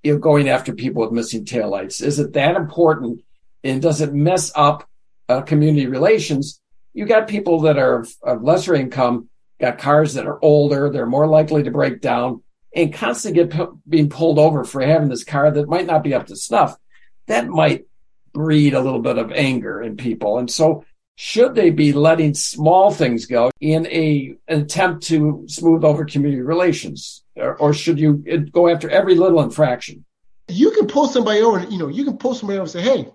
you 0.08 0.14
know, 0.14 0.20
going 0.20 0.48
after 0.48 0.74
people 0.74 1.02
with 1.02 1.12
missing 1.12 1.44
taillights? 1.44 2.02
Is 2.02 2.18
it 2.18 2.34
that 2.34 2.56
important? 2.56 3.22
And 3.64 3.82
does 3.82 4.00
it 4.00 4.14
mess 4.14 4.52
up 4.56 4.88
uh, 5.28 5.42
community 5.42 5.86
relations? 5.88 6.62
You 6.94 7.06
got 7.06 7.28
people 7.28 7.62
that 7.62 7.78
are 7.78 8.06
of 8.24 8.42
lesser 8.42 8.74
income 8.74 9.30
got 9.60 9.80
cars 9.80 10.14
that 10.14 10.26
are 10.26 10.40
older, 10.42 10.90
they're 10.90 11.06
more 11.06 11.28
likely 11.28 11.64
to 11.64 11.72
break 11.72 12.00
down, 12.00 12.42
and 12.74 12.94
constantly 12.94 13.44
get 13.44 13.52
p- 13.52 13.76
being 13.90 14.10
pulled 14.10 14.40
over 14.40 14.64
for 14.64 14.82
having 14.82 15.10
this 15.10 15.24
car 15.24 15.52
that 15.52 15.68
might 15.68 15.88
not 15.88 16.04
be 16.04 16.14
up 16.14 16.28
to 16.28 16.36
snuff. 16.36 16.78
That 17.26 17.48
might 17.48 17.86
breed 18.34 18.74
a 18.74 18.80
little 18.80 19.02
bit 19.02 19.18
of 19.18 19.32
anger 19.32 19.82
in 19.82 19.98
people. 19.98 20.38
And 20.38 20.50
so 20.50 20.86
should 21.16 21.56
they 21.56 21.72
be 21.72 21.92
letting 21.92 22.34
small 22.36 22.92
things 22.92 23.26
go 23.26 23.52
in 23.60 23.88
a 23.88 24.36
an 24.48 24.62
attempt 24.62 25.04
to 25.08 25.44
smooth 25.48 25.84
over 25.84 26.06
community 26.06 26.42
relations 26.42 27.24
or, 27.38 27.56
or 27.56 27.74
should 27.74 28.00
you 28.00 28.16
go 28.52 28.68
after 28.68 28.90
every 28.90 29.16
little 29.16 29.42
infraction 29.42 30.04
you 30.48 30.72
can 30.72 30.88
pull 30.88 31.08
somebody 31.08 31.42
over 31.42 31.64
you 31.70 31.78
know 31.78 31.88
you 31.88 32.04
can 32.04 32.18
pull 32.18 32.34
somebody 32.34 32.58
over 32.58 32.64
and 32.64 32.72
say 32.72 32.82
hey 32.82 33.12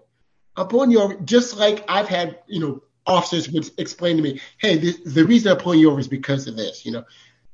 i'm 0.56 0.68
pulling 0.68 0.90
you 0.90 1.00
over 1.00 1.14
just 1.24 1.56
like 1.56 1.84
i've 1.88 2.08
had 2.08 2.38
you 2.46 2.60
know 2.60 2.82
officers 3.06 3.48
would 3.50 3.68
explain 3.78 4.16
to 4.16 4.22
me 4.22 4.40
hey 4.58 4.76
this, 4.76 4.98
the 5.00 5.24
reason 5.24 5.50
i'm 5.50 5.58
pulling 5.58 5.80
you 5.80 5.90
over 5.90 6.00
is 6.00 6.08
because 6.08 6.46
of 6.46 6.56
this 6.56 6.84
you 6.84 6.92
know 6.92 7.04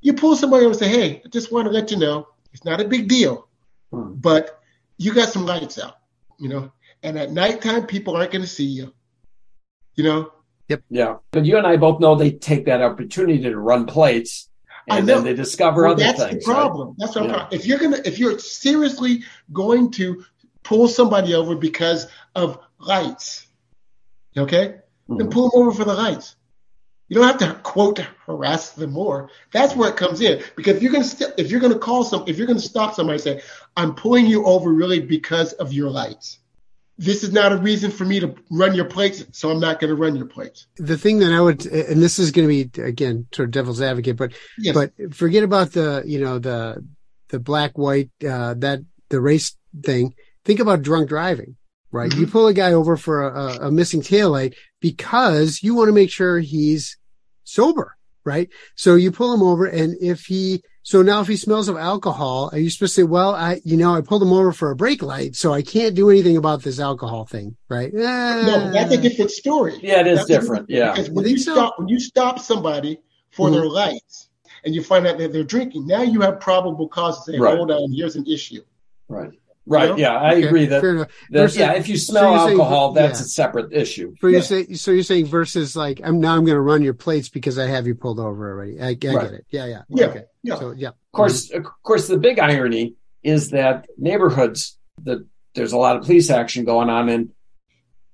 you 0.01 0.13
pull 0.13 0.35
somebody 0.35 0.65
over 0.65 0.71
and 0.71 0.79
say 0.79 0.89
hey 0.89 1.21
i 1.25 1.27
just 1.29 1.51
want 1.51 1.65
to 1.65 1.71
let 1.71 1.91
you 1.91 1.97
know 1.97 2.27
it's 2.53 2.65
not 2.65 2.81
a 2.81 2.87
big 2.87 3.07
deal 3.07 3.47
hmm. 3.91 4.13
but 4.13 4.61
you 4.97 5.13
got 5.13 5.29
some 5.29 5.45
lights 5.45 5.79
out 5.79 5.99
you 6.37 6.49
know 6.49 6.71
and 7.01 7.17
at 7.17 7.31
nighttime 7.31 7.85
people 7.85 8.15
aren't 8.15 8.31
going 8.31 8.41
to 8.41 8.47
see 8.47 8.65
you 8.65 8.93
you 9.95 10.03
know 10.03 10.31
Yep. 10.69 10.83
Yeah. 10.91 11.15
But 11.31 11.45
you 11.45 11.57
and 11.57 11.65
I 11.65 11.77
both 11.77 11.99
know 11.99 12.15
they 12.15 12.31
take 12.31 12.65
that 12.65 12.83
opportunity 12.83 13.41
to 13.41 13.57
run 13.57 13.87
plates 13.87 14.49
and 14.89 15.07
then 15.07 15.23
they 15.23 15.33
discover 15.33 15.83
well, 15.83 15.93
other 15.93 16.03
that's 16.03 16.19
things. 16.19 16.33
That's 16.33 16.45
the 16.45 16.51
problem. 16.51 16.87
Right? 16.89 16.95
That's 16.97 17.15
what 17.15 17.25
yeah. 17.25 17.35
I'm 17.43 17.47
If 17.51 17.65
you're 17.65 17.79
gonna 17.79 18.01
if 18.05 18.19
you're 18.19 18.39
seriously 18.39 19.23
going 19.51 19.91
to 19.91 20.23
pull 20.63 20.87
somebody 20.87 21.33
over 21.33 21.55
because 21.55 22.07
of 22.35 22.59
lights, 22.79 23.47
okay? 24.37 24.67
Mm-hmm. 24.67 25.17
Then 25.17 25.29
pull 25.29 25.49
them 25.49 25.61
over 25.61 25.71
for 25.71 25.85
the 25.85 25.93
lights. 25.93 26.35
You 27.07 27.15
don't 27.15 27.27
have 27.27 27.39
to 27.39 27.59
quote 27.63 27.99
harass 28.27 28.71
them 28.71 28.91
more. 28.91 29.31
That's 29.51 29.75
where 29.75 29.89
it 29.89 29.97
comes 29.97 30.21
in. 30.21 30.43
Because 30.55 30.77
if 30.77 30.83
you're 30.83 30.91
gonna 30.91 31.03
st- 31.03 31.33
if 31.37 31.49
you're 31.49 31.59
gonna 31.59 31.79
call 31.79 32.03
some 32.03 32.23
if 32.27 32.37
you're 32.37 32.47
gonna 32.47 32.59
stop 32.59 32.93
somebody 32.93 33.15
and 33.15 33.23
say, 33.23 33.41
I'm 33.75 33.95
pulling 33.95 34.27
you 34.27 34.45
over 34.45 34.71
really 34.71 34.99
because 34.99 35.53
of 35.53 35.73
your 35.73 35.89
lights 35.89 36.39
this 36.99 37.23
is 37.23 37.31
not 37.31 37.53
a 37.53 37.57
reason 37.57 37.91
for 37.91 38.03
me 38.03 38.19
to 38.19 38.35
run 38.51 38.75
your 38.75 38.85
plates, 38.85 39.23
so 39.31 39.49
I'm 39.49 39.59
not 39.61 39.79
going 39.79 39.89
to 39.89 39.95
run 39.95 40.17
your 40.17 40.25
plates. 40.25 40.67
The 40.75 40.97
thing 40.97 41.19
that 41.19 41.31
I 41.31 41.39
would, 41.39 41.65
and 41.65 42.03
this 42.03 42.19
is 42.19 42.31
going 42.31 42.47
to 42.47 42.65
be 42.65 42.81
again 42.81 43.25
sort 43.31 43.47
of 43.47 43.51
devil's 43.51 43.81
advocate, 43.81 44.17
but 44.17 44.33
yes. 44.57 44.75
but 44.75 44.91
forget 45.15 45.43
about 45.43 45.71
the 45.71 46.03
you 46.05 46.19
know 46.19 46.39
the 46.39 46.85
the 47.29 47.39
black 47.39 47.77
white 47.77 48.11
uh, 48.27 48.53
that 48.55 48.81
the 49.07 49.21
race 49.21 49.55
thing. 49.81 50.13
Think 50.43 50.59
about 50.59 50.81
drunk 50.81 51.07
driving, 51.07 51.55
right? 51.91 52.11
Mm-hmm. 52.11 52.19
You 52.19 52.27
pull 52.27 52.47
a 52.47 52.53
guy 52.53 52.73
over 52.73 52.97
for 52.97 53.29
a, 53.29 53.67
a 53.67 53.71
missing 53.71 54.01
taillight 54.01 54.55
because 54.81 55.63
you 55.63 55.75
want 55.75 55.87
to 55.87 55.93
make 55.93 56.11
sure 56.11 56.39
he's 56.39 56.97
sober, 57.45 57.95
right? 58.25 58.49
So 58.75 58.95
you 58.95 59.13
pull 59.13 59.33
him 59.33 59.41
over, 59.41 59.65
and 59.65 59.95
if 60.01 60.25
he 60.25 60.63
so 60.89 61.03
now 61.03 61.21
if 61.21 61.27
he 61.27 61.35
smells 61.35 61.69
of 61.69 61.77
alcohol, 61.77 62.49
are 62.51 62.57
you 62.57 62.67
supposed 62.71 62.95
to 62.95 63.01
say, 63.01 63.05
well, 63.05 63.35
I, 63.35 63.61
you 63.63 63.77
know, 63.77 63.93
I 63.93 64.01
pulled 64.01 64.23
him 64.23 64.33
over 64.33 64.51
for 64.51 64.71
a 64.71 64.75
brake 64.75 65.03
light, 65.03 65.35
so 65.35 65.53
I 65.53 65.61
can't 65.61 65.93
do 65.93 66.09
anything 66.09 66.35
about 66.35 66.63
this 66.63 66.79
alcohol 66.79 67.25
thing, 67.25 67.55
right? 67.69 67.93
No, 67.93 68.71
that's 68.71 68.91
a 68.91 68.97
different 68.97 69.29
story. 69.29 69.77
Yeah, 69.83 69.99
it 69.99 70.07
is 70.07 70.17
that's 70.17 70.29
different. 70.29 70.67
Yeah. 70.67 70.89
Because 70.89 71.11
when 71.11 71.27
you, 71.27 71.37
so? 71.37 71.53
stop, 71.53 71.77
when 71.77 71.89
you 71.89 71.99
stop 71.99 72.39
somebody 72.39 72.97
for 73.29 73.49
mm-hmm. 73.49 73.57
their 73.57 73.69
lights 73.69 74.29
and 74.65 74.73
you 74.73 74.81
find 74.81 75.05
out 75.05 75.19
that 75.19 75.31
they're 75.31 75.43
drinking, 75.43 75.85
now 75.85 76.01
you 76.01 76.21
have 76.21 76.39
probable 76.39 76.87
cause 76.87 77.23
to 77.25 77.33
say, 77.33 77.37
right. 77.37 77.55
hold 77.55 77.69
on, 77.69 77.91
here's 77.93 78.15
an 78.15 78.25
issue. 78.25 78.63
Right. 79.07 79.38
Right. 79.69 79.97
Yeah, 79.99 80.15
I 80.15 80.33
okay. 80.33 80.47
agree 80.47 80.65
that, 80.65 80.81
that 80.81 81.09
versus, 81.29 81.57
yeah, 81.57 81.73
if 81.73 81.87
you 81.87 81.95
smell 81.95 82.35
so 82.35 82.49
alcohol, 82.49 82.95
saying, 82.95 83.05
that's 83.05 83.19
yeah. 83.19 83.25
a 83.25 83.27
separate 83.27 83.71
issue. 83.71 84.15
So 84.19 84.27
you're 84.27 84.41
saying, 84.41 84.75
so 84.75 84.89
you're 84.89 85.03
saying 85.03 85.27
versus 85.27 85.75
like, 85.75 86.01
I'm 86.03 86.19
now 86.19 86.35
I'm 86.35 86.43
going 86.43 86.55
to 86.55 86.61
run 86.61 86.81
your 86.81 86.95
plates 86.95 87.29
because 87.29 87.59
I 87.59 87.67
have 87.67 87.85
you 87.85 87.93
pulled 87.93 88.19
over 88.19 88.49
already. 88.49 88.79
I, 88.79 88.83
I 88.83 88.87
right. 88.87 88.99
get 88.99 89.33
it. 89.33 89.45
Yeah. 89.51 89.65
Yeah. 89.67 89.81
Yeah. 89.89 90.05
Okay. 90.07 90.23
yeah. 90.41 90.55
So 90.55 90.71
yeah. 90.71 90.87
Of 90.89 90.95
course, 91.13 91.49
mm-hmm. 91.49 91.59
of 91.59 91.71
course, 91.83 92.07
the 92.07 92.17
big 92.17 92.39
irony 92.39 92.95
is 93.21 93.51
that 93.51 93.87
neighborhoods 93.97 94.77
that 95.03 95.23
there's 95.53 95.71
a 95.71 95.77
lot 95.77 95.97
of 95.97 96.03
police 96.03 96.31
action 96.31 96.65
going 96.65 96.89
on 96.89 97.07
and 97.07 97.29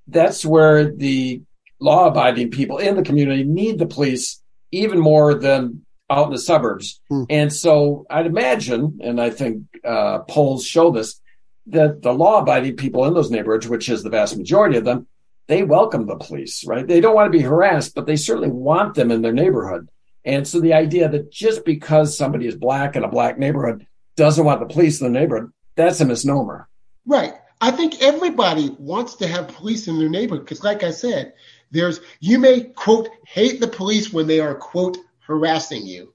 that's 0.08 0.46
where 0.46 0.92
the 0.92 1.42
law 1.80 2.08
abiding 2.08 2.52
people 2.52 2.78
in 2.80 2.96
the 2.96 3.04
community 3.04 3.44
need 3.44 3.80
the 3.80 3.86
police 3.86 4.42
even 4.72 5.00
more 5.00 5.34
than 5.34 5.86
out 6.10 6.28
in 6.28 6.32
the 6.32 6.40
suburbs. 6.40 7.00
Mm. 7.12 7.26
And 7.30 7.54
so 7.54 8.06
I'd 8.10 8.26
imagine, 8.26 9.00
and 9.02 9.20
I 9.20 9.30
think 9.30 9.64
uh, 9.84 10.20
polls 10.20 10.66
show 10.66 10.92
this, 10.92 11.20
that 11.68 12.02
the 12.02 12.14
law 12.14 12.40
abiding 12.40 12.78
people 12.78 13.06
in 13.06 13.14
those 13.14 13.32
neighborhoods, 13.32 13.68
which 13.68 13.90
is 13.90 14.04
the 14.04 14.10
vast 14.10 14.38
majority 14.38 14.78
of 14.78 14.86
them, 14.86 15.08
they 15.48 15.64
welcome 15.64 16.06
the 16.06 16.16
police, 16.16 16.66
right? 16.66 16.88
They 16.88 17.02
don't 17.02 17.16
want 17.16 17.32
to 17.32 17.38
be 17.38 17.44
harassed, 17.44 17.96
but 17.96 18.06
they 18.06 18.16
certainly 18.16 18.50
want 18.50 18.96
them 18.96 19.12
in 19.12 19.22
their 19.22 19.34
neighborhood. 19.34 19.90
And 20.24 20.48
so 20.48 20.60
the 20.60 20.74
idea 20.74 21.08
that 21.08 21.32
just 21.32 21.66
because 21.66 22.18
somebody 22.18 22.48
is 22.48 22.56
black 22.56 22.96
in 22.96 23.04
a 23.04 23.10
black 23.10 23.38
neighborhood 23.38 23.86
doesn't 24.16 24.46
want 24.46 24.60
the 24.60 24.74
police 24.74 25.00
in 25.02 25.12
the 25.12 25.20
neighborhood, 25.20 25.52
that's 25.76 26.02
a 26.02 26.06
misnomer. 26.06 26.68
Right. 27.06 27.34
I 27.62 27.72
think 27.72 28.02
everybody 28.02 28.76
wants 28.80 29.16
to 29.16 29.28
have 29.28 29.50
police 29.50 29.88
in 29.88 30.00
their 30.00 30.10
neighborhood 30.10 30.46
because, 30.46 30.64
like 30.64 30.84
I 30.84 30.92
said, 30.92 31.34
there's 31.72 32.00
you 32.20 32.40
may 32.40 32.62
quote 32.62 33.10
hate 33.26 33.60
the 33.60 33.68
police 33.68 34.12
when 34.12 34.28
they 34.28 34.40
are 34.40 34.56
quote 34.56 34.98
harassing 35.20 35.86
you, 35.86 36.14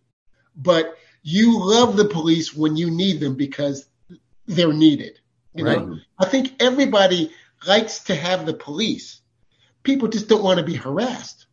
but 0.57 0.97
you 1.23 1.59
love 1.59 1.97
the 1.97 2.07
police 2.07 2.55
when 2.55 2.77
you 2.77 2.91
need 2.91 3.21
them 3.21 3.37
because 3.37 3.87
they're 4.47 4.73
needed. 4.73 5.19
You 5.55 5.67
right. 5.67 5.79
know, 5.79 5.99
I 6.19 6.27
think 6.27 6.63
everybody 6.63 7.33
likes 7.67 8.05
to 8.05 8.15
have 8.15 8.47
the 8.47 8.55
police. 8.55 9.21
People 9.83 10.09
just 10.09 10.29
don't 10.29 10.43
want 10.43 10.59
to 10.59 10.65
be 10.65 10.75
harassed. 10.75 11.47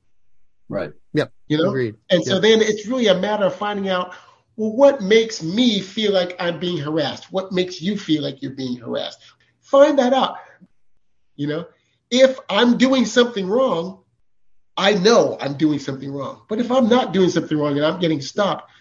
Right. 0.69 0.91
Yep. 1.13 1.31
You 1.47 1.57
know, 1.57 1.69
Agreed. 1.69 1.95
and 2.09 2.23
so 2.23 2.39
then 2.39 2.61
it's 2.61 2.87
really 2.87 3.07
a 3.07 3.17
matter 3.17 3.45
of 3.45 3.55
finding 3.55 3.89
out 3.89 4.13
well, 4.57 4.75
what 4.75 5.01
makes 5.01 5.43
me 5.43 5.79
feel 5.79 6.11
like 6.11 6.35
I'm 6.39 6.59
being 6.59 6.77
harassed? 6.77 7.31
What 7.31 7.51
makes 7.51 7.79
you 7.79 7.95
feel 7.95 8.23
like 8.23 8.41
you're 8.41 8.55
being 8.55 8.77
harassed? 8.77 9.19
Find 9.61 9.99
that 9.99 10.13
out. 10.13 10.37
You 11.35 11.47
know, 11.47 11.67
if 12.09 12.39
I'm 12.49 12.77
doing 12.77 13.05
something 13.05 13.47
wrong, 13.47 14.03
I 14.75 14.95
know 14.95 15.37
I'm 15.39 15.57
doing 15.57 15.77
something 15.77 16.11
wrong. 16.11 16.41
But 16.49 16.59
if 16.59 16.71
I'm 16.71 16.89
not 16.89 17.13
doing 17.13 17.29
something 17.29 17.57
wrong 17.57 17.77
and 17.77 17.85
I'm 17.85 17.99
getting 17.99 18.21
stopped, 18.21 18.71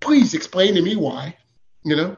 please 0.00 0.34
explain 0.34 0.74
to 0.74 0.82
me 0.82 0.96
why. 0.96 1.36
You 1.84 1.94
know, 1.94 2.16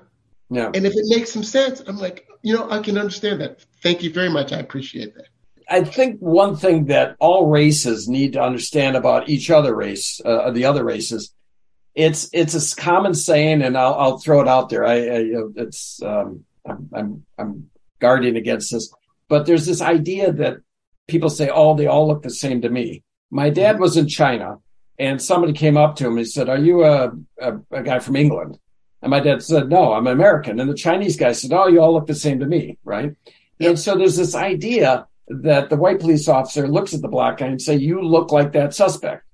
yeah. 0.51 0.71
And 0.75 0.87
if 0.87 0.95
it 0.95 1.05
makes 1.09 1.33
some 1.33 1.45
sense, 1.45 1.81
I'm 1.87 1.99
like, 1.99 2.27
you 2.43 2.55
know, 2.55 2.71
I 2.71 2.81
can 2.81 2.97
understand 2.97 3.41
that. 3.41 3.65
Thank 3.83 4.03
you 4.03 4.13
very 4.13 4.31
much. 4.31 4.53
I 4.53 4.59
appreciate 4.59 5.15
that. 5.15 5.27
I 5.71 5.85
think 5.85 6.21
one 6.21 6.57
thing 6.57 6.87
that 6.87 7.17
all 7.21 7.49
races 7.49 8.09
need 8.09 8.33
to 8.33 8.43
understand 8.43 8.97
about 8.97 9.29
each 9.29 9.51
other 9.51 9.75
race, 9.75 10.21
uh, 10.25 10.51
the 10.51 10.65
other 10.65 10.83
races, 10.83 11.35
it's 11.95 12.31
it's 12.33 12.55
a 12.55 12.77
common 12.81 13.13
saying, 13.13 13.61
and 13.61 13.77
I'll, 13.77 13.95
I'll 13.95 14.19
throw 14.19 14.41
it 14.41 14.49
out 14.49 14.71
there. 14.71 14.87
I, 14.87 14.95
I 14.95 15.25
it's 15.57 16.01
um, 16.03 16.45
I'm, 16.67 16.89
I'm 16.95 17.27
I'm 17.37 17.71
guarding 18.01 18.37
against 18.37 18.73
this, 18.73 18.93
but 19.29 19.47
there's 19.47 19.67
this 19.67 19.83
idea 19.83 20.33
that 20.33 20.59
people 21.09 21.29
say, 21.29 21.51
"Oh, 21.53 21.75
they 21.75 21.87
all 21.87 22.07
look 22.07 22.23
the 22.23 22.31
same 22.31 22.63
to 22.63 22.71
me." 22.71 23.03
My 23.31 23.51
dad 23.51 23.81
was 23.81 23.97
in 23.97 24.07
China, 24.07 24.59
and 24.99 25.21
somebody 25.21 25.53
came 25.53 25.77
up 25.77 25.97
to 25.97 26.07
him 26.07 26.17
and 26.17 26.29
said, 26.29 26.49
"Are 26.49 26.59
you 26.59 26.85
a, 26.85 27.11
a, 27.41 27.59
a 27.73 27.83
guy 27.83 27.99
from 27.99 28.17
England?" 28.17 28.59
And 29.03 29.11
my 29.11 29.21
dad 29.21 29.43
said, 29.43 29.69
no, 29.69 29.93
I'm 29.93 30.07
American. 30.07 30.59
And 30.59 30.69
the 30.69 30.75
Chinese 30.75 31.17
guy 31.17 31.33
said, 31.33 31.53
oh, 31.53 31.69
you 31.69 31.81
all 31.81 31.95
look 31.95 32.07
the 32.07 32.15
same 32.15 32.41
to 32.41 32.47
me. 32.47 32.79
Right. 32.85 33.15
Yep. 33.59 33.69
And 33.69 33.79
so 33.79 33.97
there's 33.97 34.17
this 34.17 34.35
idea 34.35 35.07
that 35.29 35.71
the 35.71 35.77
white 35.77 36.01
police 36.01 36.29
officer 36.29 36.67
looks 36.67 36.95
at 36.95 37.03
the 37.03 37.09
black 37.09 37.39
guy 37.39 37.47
and 37.47 37.63
say, 37.63 37.77
you 37.77 38.03
look 38.03 38.33
like 38.33 38.53
that 38.53 38.75
suspect. 38.75 39.25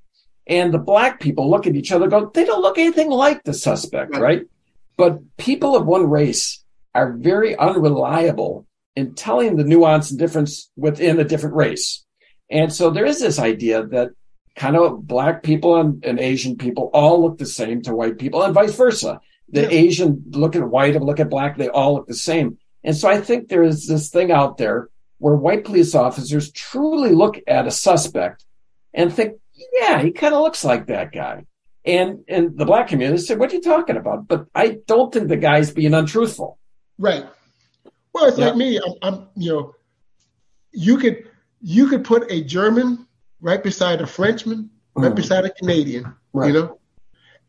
And 0.46 0.74
the 0.74 0.78
black 0.78 1.20
people 1.20 1.50
look 1.50 1.66
at 1.66 1.76
each 1.76 1.92
other, 1.92 2.08
go, 2.08 2.30
they 2.34 2.44
don't 2.44 2.60
look 2.60 2.76
anything 2.76 3.10
like 3.10 3.44
the 3.44 3.54
suspect. 3.54 4.12
Right. 4.12 4.22
right? 4.22 4.42
But 4.96 5.36
people 5.38 5.76
of 5.76 5.86
one 5.86 6.10
race 6.10 6.62
are 6.94 7.12
very 7.12 7.56
unreliable 7.56 8.66
in 8.94 9.14
telling 9.14 9.56
the 9.56 9.64
nuance 9.64 10.10
and 10.10 10.18
difference 10.18 10.70
within 10.76 11.18
a 11.18 11.24
different 11.24 11.56
race. 11.56 12.04
And 12.50 12.72
so 12.72 12.90
there 12.90 13.06
is 13.06 13.20
this 13.20 13.38
idea 13.38 13.84
that 13.86 14.10
kind 14.54 14.76
of 14.76 15.06
black 15.06 15.42
people 15.42 15.80
and, 15.80 16.04
and 16.04 16.20
Asian 16.20 16.56
people 16.56 16.90
all 16.92 17.22
look 17.22 17.38
the 17.38 17.46
same 17.46 17.82
to 17.82 17.94
white 17.94 18.18
people 18.18 18.42
and 18.42 18.54
vice 18.54 18.76
versa 18.76 19.20
the 19.48 19.62
yeah. 19.62 19.68
Asian 19.68 20.24
look 20.30 20.56
at 20.56 20.68
white 20.68 20.96
and 20.96 21.04
look 21.04 21.20
at 21.20 21.30
black, 21.30 21.56
they 21.56 21.68
all 21.68 21.94
look 21.94 22.06
the 22.06 22.14
same. 22.14 22.58
And 22.82 22.96
so 22.96 23.08
I 23.08 23.20
think 23.20 23.48
there 23.48 23.62
is 23.62 23.86
this 23.86 24.10
thing 24.10 24.30
out 24.30 24.58
there 24.58 24.88
where 25.18 25.34
white 25.34 25.64
police 25.64 25.94
officers 25.94 26.52
truly 26.52 27.10
look 27.10 27.38
at 27.46 27.66
a 27.66 27.70
suspect 27.70 28.44
and 28.92 29.12
think, 29.12 29.38
yeah, 29.72 30.02
he 30.02 30.10
kind 30.10 30.34
of 30.34 30.42
looks 30.42 30.64
like 30.64 30.86
that 30.86 31.12
guy. 31.12 31.46
And 31.84 32.24
and 32.28 32.56
the 32.56 32.64
black 32.64 32.88
community 32.88 33.22
said, 33.22 33.38
what 33.38 33.52
are 33.52 33.56
you 33.56 33.62
talking 33.62 33.96
about? 33.96 34.26
But 34.26 34.46
I 34.54 34.78
don't 34.86 35.12
think 35.12 35.28
the 35.28 35.36
guy's 35.36 35.70
being 35.70 35.94
untruthful. 35.94 36.58
Right. 36.98 37.26
Well, 38.12 38.26
it's 38.26 38.38
yeah. 38.38 38.46
like 38.46 38.56
me. 38.56 38.78
I'm, 38.78 38.94
I'm, 39.02 39.28
you 39.36 39.52
know, 39.52 39.74
you 40.72 40.96
could 40.98 41.28
you 41.60 41.88
could 41.88 42.04
put 42.04 42.30
a 42.30 42.42
German 42.42 43.06
right 43.40 43.62
beside 43.62 44.00
a 44.00 44.06
Frenchman, 44.06 44.70
right 44.94 45.12
mm. 45.12 45.16
beside 45.16 45.44
a 45.44 45.50
Canadian, 45.50 46.14
right. 46.32 46.46
you 46.48 46.52
know, 46.52 46.80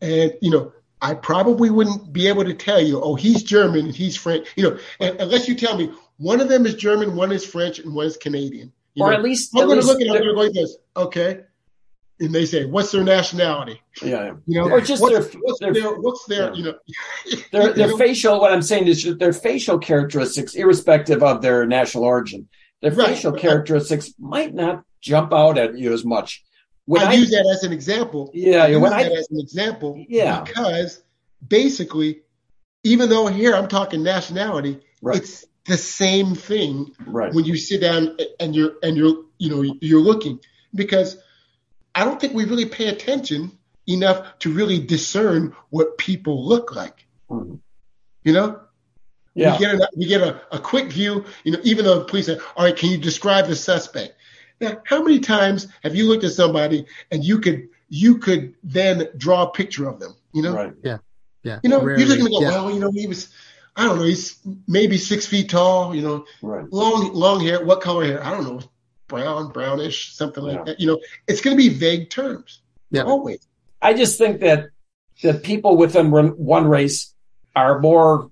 and 0.00 0.34
you 0.42 0.50
know 0.50 0.72
I 1.02 1.14
probably 1.14 1.70
wouldn't 1.70 2.12
be 2.12 2.26
able 2.26 2.44
to 2.44 2.54
tell 2.54 2.80
you, 2.80 3.00
oh, 3.00 3.14
he's 3.14 3.42
German 3.42 3.86
and 3.86 3.94
he's 3.94 4.16
French, 4.16 4.48
you 4.56 4.62
know, 4.64 4.78
unless 5.00 5.46
you 5.46 5.54
tell 5.54 5.76
me 5.76 5.90
one 6.16 6.40
of 6.40 6.48
them 6.48 6.64
is 6.64 6.74
German, 6.74 7.14
one 7.14 7.32
is 7.32 7.44
French, 7.44 7.78
and 7.78 7.94
one 7.94 8.06
is 8.06 8.16
Canadian. 8.16 8.72
or 8.98 9.10
know? 9.10 9.16
at 9.18 9.22
least, 9.22 9.50
I'm 9.54 9.66
going 9.66 9.78
to 9.80 9.86
look 9.86 10.00
at 10.00 10.06
it, 10.06 10.10
I'm 10.10 10.22
going 10.22 10.28
to 10.28 10.34
go 10.34 10.40
like 10.40 10.52
this. 10.54 10.76
Okay. 10.96 11.40
and 12.18 12.34
they 12.34 12.46
say, 12.46 12.64
"What's 12.64 12.90
their 12.92 13.04
nationality?" 13.04 13.82
Yeah, 14.02 14.32
You 14.46 14.60
know, 14.60 14.70
Or 14.70 14.80
just 14.80 15.02
what's, 15.02 15.28
their- 15.28 15.40
what's 15.42 15.60
their- 15.60 15.74
their, 15.74 15.94
what's 16.00 16.24
their, 16.24 16.48
yeah. 16.50 16.54
you 16.54 16.64
know, 16.64 16.74
their 17.52 17.68
you 17.68 17.74
their 17.74 17.88
know, 17.88 17.98
facial. 17.98 18.40
What 18.40 18.52
I'm 18.52 18.62
saying 18.62 18.86
is 18.88 19.18
their 19.18 19.34
facial 19.34 19.78
characteristics, 19.78 20.54
irrespective 20.54 21.22
of 21.22 21.42
their 21.42 21.66
national 21.66 22.04
origin, 22.04 22.48
their 22.80 22.92
Right. 22.92 23.08
facial 23.08 23.32
characteristics 23.32 24.14
might 24.18 24.54
not 24.54 24.82
jump 25.02 25.34
out 25.34 25.58
at 25.58 25.76
you 25.76 25.92
as 25.92 26.06
much. 26.06 26.42
When 26.86 27.02
I, 27.02 27.10
I, 27.10 27.12
use 27.14 27.30
that 27.30 27.46
as 27.52 27.64
an 27.64 27.72
example. 27.72 28.30
yeah, 28.32 28.64
I 28.64 28.68
use 28.68 28.78
when 28.80 28.90
that 28.92 29.12
I 29.12 29.16
as 29.16 29.28
an 29.30 29.40
example 29.40 30.04
Yeah. 30.08 30.42
because 30.42 31.02
basically, 31.46 32.22
even 32.84 33.08
though 33.08 33.26
here 33.26 33.54
I'm 33.54 33.68
talking 33.68 34.02
nationality, 34.02 34.80
Right. 35.02 35.16
it's 35.18 35.44
the 35.66 35.76
same 35.76 36.34
thing 36.34 36.92
right, 37.06 37.34
when 37.34 37.44
you 37.44 37.56
sit 37.56 37.80
down 37.80 38.16
and 38.40 38.54
you're 38.54 38.74
and 38.82 38.96
you're 38.96 39.24
you 39.38 39.50
know 39.50 39.62
you're 39.80 40.00
looking 40.00 40.38
because 40.74 41.18
I 41.94 42.04
don't 42.04 42.20
think 42.20 42.34
we 42.34 42.44
really 42.44 42.66
pay 42.66 42.86
attention 42.86 43.58
enough 43.88 44.38
to 44.40 44.52
really 44.52 44.78
discern 44.78 45.54
what 45.70 45.98
people 45.98 46.46
look 46.46 46.74
like. 46.74 47.06
Mhm. 47.28 47.58
You 48.24 48.32
know, 48.32 48.60
yeah, 49.34 49.52
we 49.52 49.58
get 49.58 49.74
a, 49.74 49.88
we 49.96 50.06
get 50.06 50.20
a, 50.20 50.40
a 50.52 50.58
quick 50.58 50.92
view. 50.92 51.24
You 51.44 51.52
know, 51.52 51.60
even 51.64 51.84
though 51.84 51.98
the 51.98 52.04
police 52.04 52.26
say, 52.26 52.38
"All 52.56 52.64
right, 52.64 52.76
can 52.76 52.90
you 52.90 52.98
describe 52.98 53.46
the 53.48 53.56
suspect?" 53.56 54.15
Now, 54.60 54.80
how 54.84 55.02
many 55.02 55.20
times 55.20 55.68
have 55.82 55.94
you 55.94 56.06
looked 56.08 56.24
at 56.24 56.32
somebody 56.32 56.86
and 57.10 57.24
you 57.24 57.38
could 57.40 57.68
you 57.88 58.18
could 58.18 58.54
then 58.64 59.08
draw 59.16 59.44
a 59.44 59.50
picture 59.50 59.88
of 59.88 60.00
them? 60.00 60.14
You 60.32 60.42
know, 60.42 60.54
right, 60.54 60.72
Yeah. 60.82 61.60
you 61.62 61.70
know, 61.70 61.80
Rarely. 61.80 62.02
you're 62.02 62.08
just 62.08 62.18
gonna 62.18 62.30
go, 62.30 62.40
Yeah. 62.40 62.50
well, 62.50 62.70
you 62.72 62.80
know, 62.80 62.90
he 62.90 63.06
was, 63.06 63.28
I 63.76 63.84
don't 63.84 63.98
know, 63.98 64.04
he's 64.04 64.38
maybe 64.66 64.96
six 64.98 65.26
feet 65.26 65.50
tall. 65.50 65.94
You 65.94 66.02
know, 66.02 66.24
right. 66.42 66.70
long 66.72 67.12
long 67.12 67.40
hair. 67.40 67.64
What 67.64 67.80
color 67.82 68.04
hair? 68.04 68.24
I 68.24 68.30
don't 68.30 68.44
know, 68.44 68.60
brown, 69.08 69.52
brownish, 69.52 70.14
something 70.14 70.42
like 70.42 70.56
Yeah. 70.56 70.64
that. 70.64 70.80
You 70.80 70.86
know, 70.88 71.00
it's 71.28 71.40
going 71.40 71.56
to 71.56 71.62
be 71.62 71.68
vague 71.68 72.10
terms. 72.10 72.60
Yeah. 72.90 73.02
Always. 73.02 73.46
I 73.82 73.92
just 73.94 74.18
think 74.18 74.40
that 74.40 74.70
that 75.22 75.42
people 75.42 75.76
within 75.76 76.10
one 76.10 76.28
one 76.30 76.66
race 76.68 77.12
are 77.54 77.78
more 77.80 78.30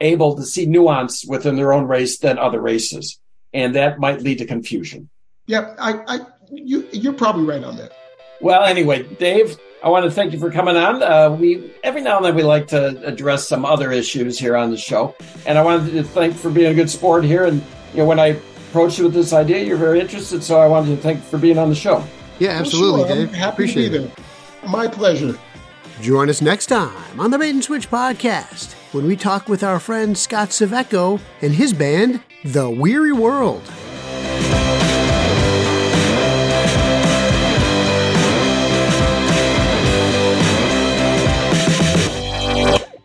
able 0.00 0.36
to 0.36 0.44
see 0.44 0.66
nuance 0.66 1.24
within 1.26 1.56
their 1.56 1.72
own 1.72 1.86
race 1.86 2.18
than 2.18 2.38
other 2.38 2.60
races, 2.60 3.18
and 3.52 3.74
that 3.76 3.98
might 3.98 4.20
lead 4.22 4.38
to 4.38 4.46
confusion. 4.46 5.08
Yeah, 5.46 5.74
I, 5.78 6.16
I, 6.16 6.20
you, 6.50 6.86
you're 6.92 7.12
probably 7.12 7.44
right 7.44 7.62
on 7.62 7.76
that. 7.76 7.92
Well, 8.40 8.64
anyway, 8.64 9.04
Dave, 9.18 9.56
I 9.82 9.88
want 9.88 10.04
to 10.04 10.10
thank 10.10 10.32
you 10.32 10.38
for 10.38 10.50
coming 10.50 10.76
on. 10.76 11.02
Uh, 11.02 11.30
we 11.30 11.72
every 11.84 12.02
now 12.02 12.16
and 12.16 12.26
then 12.26 12.34
we 12.34 12.42
like 12.42 12.66
to 12.68 13.00
address 13.06 13.48
some 13.48 13.64
other 13.64 13.92
issues 13.92 14.38
here 14.38 14.56
on 14.56 14.70
the 14.70 14.76
show, 14.76 15.14
and 15.46 15.56
I 15.56 15.62
wanted 15.64 15.92
to 15.92 16.02
thank 16.02 16.34
for 16.34 16.50
being 16.50 16.70
a 16.70 16.74
good 16.74 16.90
sport 16.90 17.24
here. 17.24 17.44
And 17.46 17.62
you 17.92 17.98
know, 17.98 18.04
when 18.06 18.18
I 18.18 18.38
approached 18.68 18.98
you 18.98 19.04
with 19.04 19.14
this 19.14 19.32
idea, 19.32 19.64
you're 19.64 19.76
very 19.78 20.00
interested, 20.00 20.42
so 20.42 20.60
I 20.60 20.66
wanted 20.66 20.96
to 20.96 21.02
thank 21.02 21.18
you 21.18 21.24
for 21.24 21.38
being 21.38 21.56
on 21.58 21.68
the 21.70 21.74
show. 21.74 22.04
Yeah, 22.38 22.48
Well, 22.50 22.60
absolutely, 22.60 23.00
sure, 23.06 23.16
Dave. 23.16 23.28
I'm 23.28 23.34
happy 23.34 23.52
Appreciate 23.54 23.84
to 23.84 23.98
be 24.00 24.04
it. 24.04 24.16
there. 24.62 24.70
My 24.70 24.86
pleasure. 24.88 25.38
Join 26.02 26.28
us 26.28 26.42
next 26.42 26.66
time 26.66 27.18
on 27.18 27.30
the 27.30 27.38
Bait 27.38 27.50
and 27.50 27.64
Switch 27.64 27.88
podcast 27.90 28.74
when 28.92 29.06
we 29.06 29.16
talk 29.16 29.48
with 29.48 29.62
our 29.62 29.80
friend 29.80 30.18
Scott 30.18 30.50
Saveco 30.50 31.18
and 31.40 31.54
his 31.54 31.72
band, 31.72 32.20
The 32.44 32.68
Weary 32.68 33.12
World. 33.12 33.62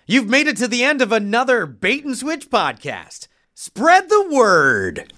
You've 0.08 0.30
made 0.30 0.48
it 0.48 0.58
to 0.58 0.68
the 0.68 0.84
end 0.84 1.02
of 1.02 1.12
another 1.12 1.66
Bait 1.66 2.04
and 2.04 2.18
Switch 2.18 2.50
podcast. 2.50 3.28
Spread 3.54 4.10
the 4.10 4.30
word. 4.32 5.14